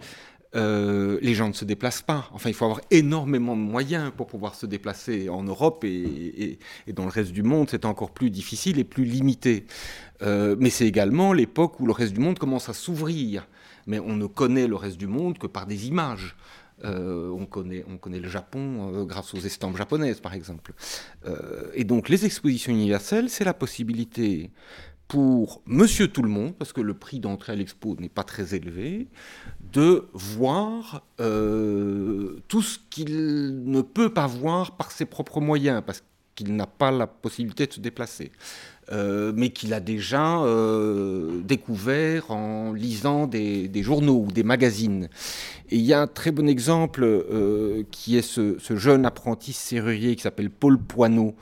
[0.55, 2.29] euh, les gens ne se déplacent pas.
[2.33, 6.57] Enfin, il faut avoir énormément de moyens pour pouvoir se déplacer en Europe et
[6.93, 9.65] dans le reste du monde, c'est encore plus difficile et plus limité.
[10.23, 13.47] Euh, mais c'est également l'époque où le reste du monde commence à s'ouvrir.
[13.87, 16.35] Mais on ne connaît le reste du monde que par des images.
[16.83, 20.73] Euh, on, connaît, on connaît le Japon euh, grâce aux estampes japonaises, par exemple.
[21.25, 24.51] Euh, et donc, les expositions universelles, c'est la possibilité
[25.07, 28.55] pour monsieur tout le monde, parce que le prix d'entrée à l'expo n'est pas très
[28.55, 29.07] élevé,
[29.59, 36.03] de voir tout ce qu'il ne peut pas voir par ses propres moyens, parce
[36.35, 38.31] qu'il n'a pas la possibilité de se déplacer,
[38.91, 45.07] euh, mais qu'il a déjà euh, découvert en lisant des, journaux ou des magazines.
[45.69, 50.15] Et il y a un très bon exemple euh, qui est ce, jeune apprenti serrurier
[50.15, 51.35] qui s'appelle Paul Poineau,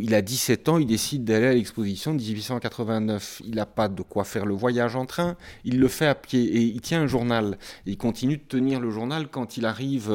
[0.00, 3.42] il a 17 ans, il décide d'aller à l'exposition de 1889.
[3.44, 6.40] Il n'a pas de quoi faire le voyage en train, il le fait à pied
[6.40, 7.58] et il tient un journal.
[7.84, 10.12] il continue de tenir le journal quand il arrive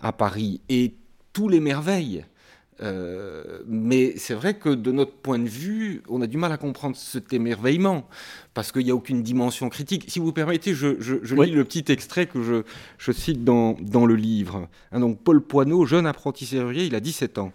[0.00, 0.62] à Paris.
[0.70, 0.94] Et
[1.34, 2.24] tous les merveilles.
[2.82, 6.56] Euh, mais c'est vrai que de notre point de vue, on a du mal à
[6.56, 8.08] comprendre cet émerveillement
[8.52, 10.06] parce qu'il n'y a aucune dimension critique.
[10.08, 11.50] Si vous permettez, je, je, je oui.
[11.50, 12.62] lis le petit extrait que je,
[12.98, 14.68] je cite dans, dans le livre.
[14.92, 17.52] Hein, donc Paul Poineau, jeune apprenti serrurier, il a 17 ans.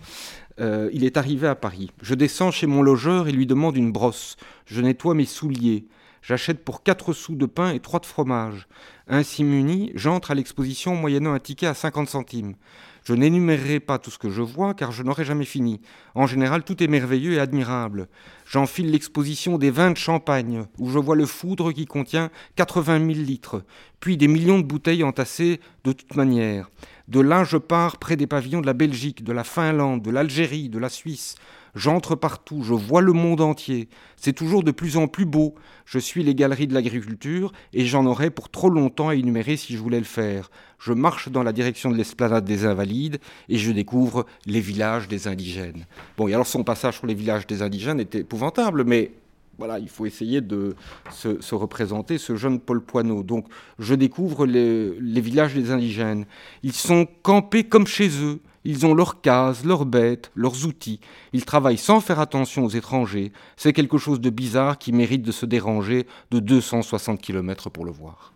[0.59, 1.91] Euh, il est arrivé à Paris.
[2.01, 4.36] Je descends chez mon logeur et lui demande une brosse.
[4.65, 5.88] Je nettoie mes souliers.
[6.22, 8.67] J'achète pour 4 sous de pain et 3 de fromage.
[9.07, 12.55] Ainsi muni, j'entre à l'exposition moyennant un ticket à 50 centimes.
[13.03, 15.81] Je n'énumérerai pas tout ce que je vois car je n'aurai jamais fini.
[16.15, 18.07] En général, tout est merveilleux et admirable.
[18.45, 23.09] J'enfile l'exposition des vins de champagne, où je vois le foudre qui contient 80 000
[23.25, 23.63] litres,
[23.99, 26.69] puis des millions de bouteilles entassées de toute manière.
[27.07, 30.69] De là, je pars près des pavillons de la Belgique, de la Finlande, de l'Algérie,
[30.69, 31.35] de la Suisse.
[31.76, 33.89] J'entre partout, je vois le monde entier.
[34.17, 35.55] C'est toujours de plus en plus beau.
[35.86, 39.74] Je suis les galeries de l'agriculture et j'en aurais pour trop longtemps à énumérer si
[39.74, 40.49] je voulais le faire.
[40.80, 45.28] Je marche dans la direction de l'esplanade des Invalides et je découvre les villages des
[45.28, 45.86] indigènes.
[46.17, 49.11] Bon, et alors son passage sur les villages des indigènes était épouvantable, mais
[49.59, 50.74] voilà, il faut essayer de
[51.11, 53.24] se, représenter ce jeune Paul Poineau.
[53.24, 53.45] Donc,
[53.78, 56.26] je découvre les, villages des indigènes.
[56.63, 58.39] Ils sont campés comme chez eux.
[58.66, 60.99] Ils ont leurs cases, leurs bêtes, leurs outils.
[61.34, 63.32] Ils travaillent sans faire attention aux étrangers.
[63.57, 67.91] C'est quelque chose de bizarre qui mérite de se déranger de 260 km pour le
[67.91, 68.34] voir.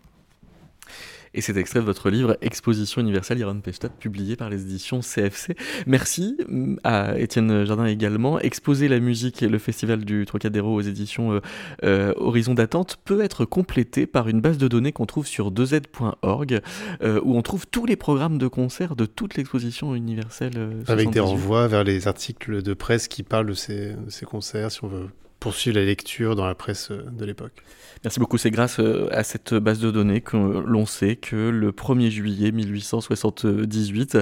[1.34, 5.56] Et c'est extrait de votre livre Exposition universelle Iron Pestad, publié par les éditions CFC.
[5.86, 8.38] Merci mm, à Étienne Jardin également.
[8.38, 11.40] Exposer la musique et le festival du Trocadéro aux éditions euh,
[11.82, 16.60] euh, Horizon d'attente peut être complété par une base de données qu'on trouve sur 2z.org,
[17.02, 20.84] euh, où on trouve tous les programmes de concerts de toute l'exposition universelle.
[20.86, 24.70] Avec des renvois vers les articles de presse qui parlent de ces, de ces concerts,
[24.70, 25.08] si on veut
[25.40, 27.62] poursuivre la lecture dans la presse de l'époque.
[28.04, 28.36] Merci beaucoup.
[28.36, 32.52] C'est grâce euh, à cette base de données que l'on sait que le 1er juillet
[32.52, 34.18] 1878,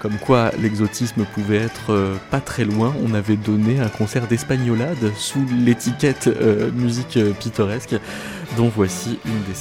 [0.00, 5.14] comme quoi l'exotisme pouvait être euh, pas très loin, on avait donné un concert d'espagnolade
[5.16, 7.94] sous l'étiquette euh, musique pittoresque,
[8.58, 9.54] dont voici une des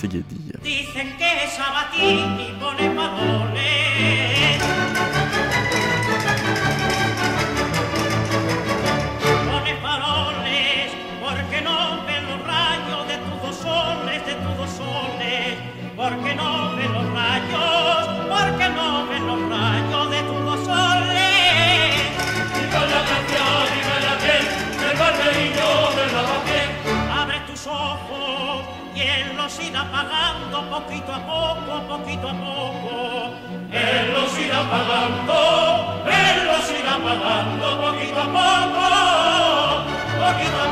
[29.52, 33.34] los irá pagando poquito a poco, poquito a poco.
[33.72, 38.88] Él los irá pagando, él los irá pagando poquito a poco,
[40.20, 40.70] poquito a poco.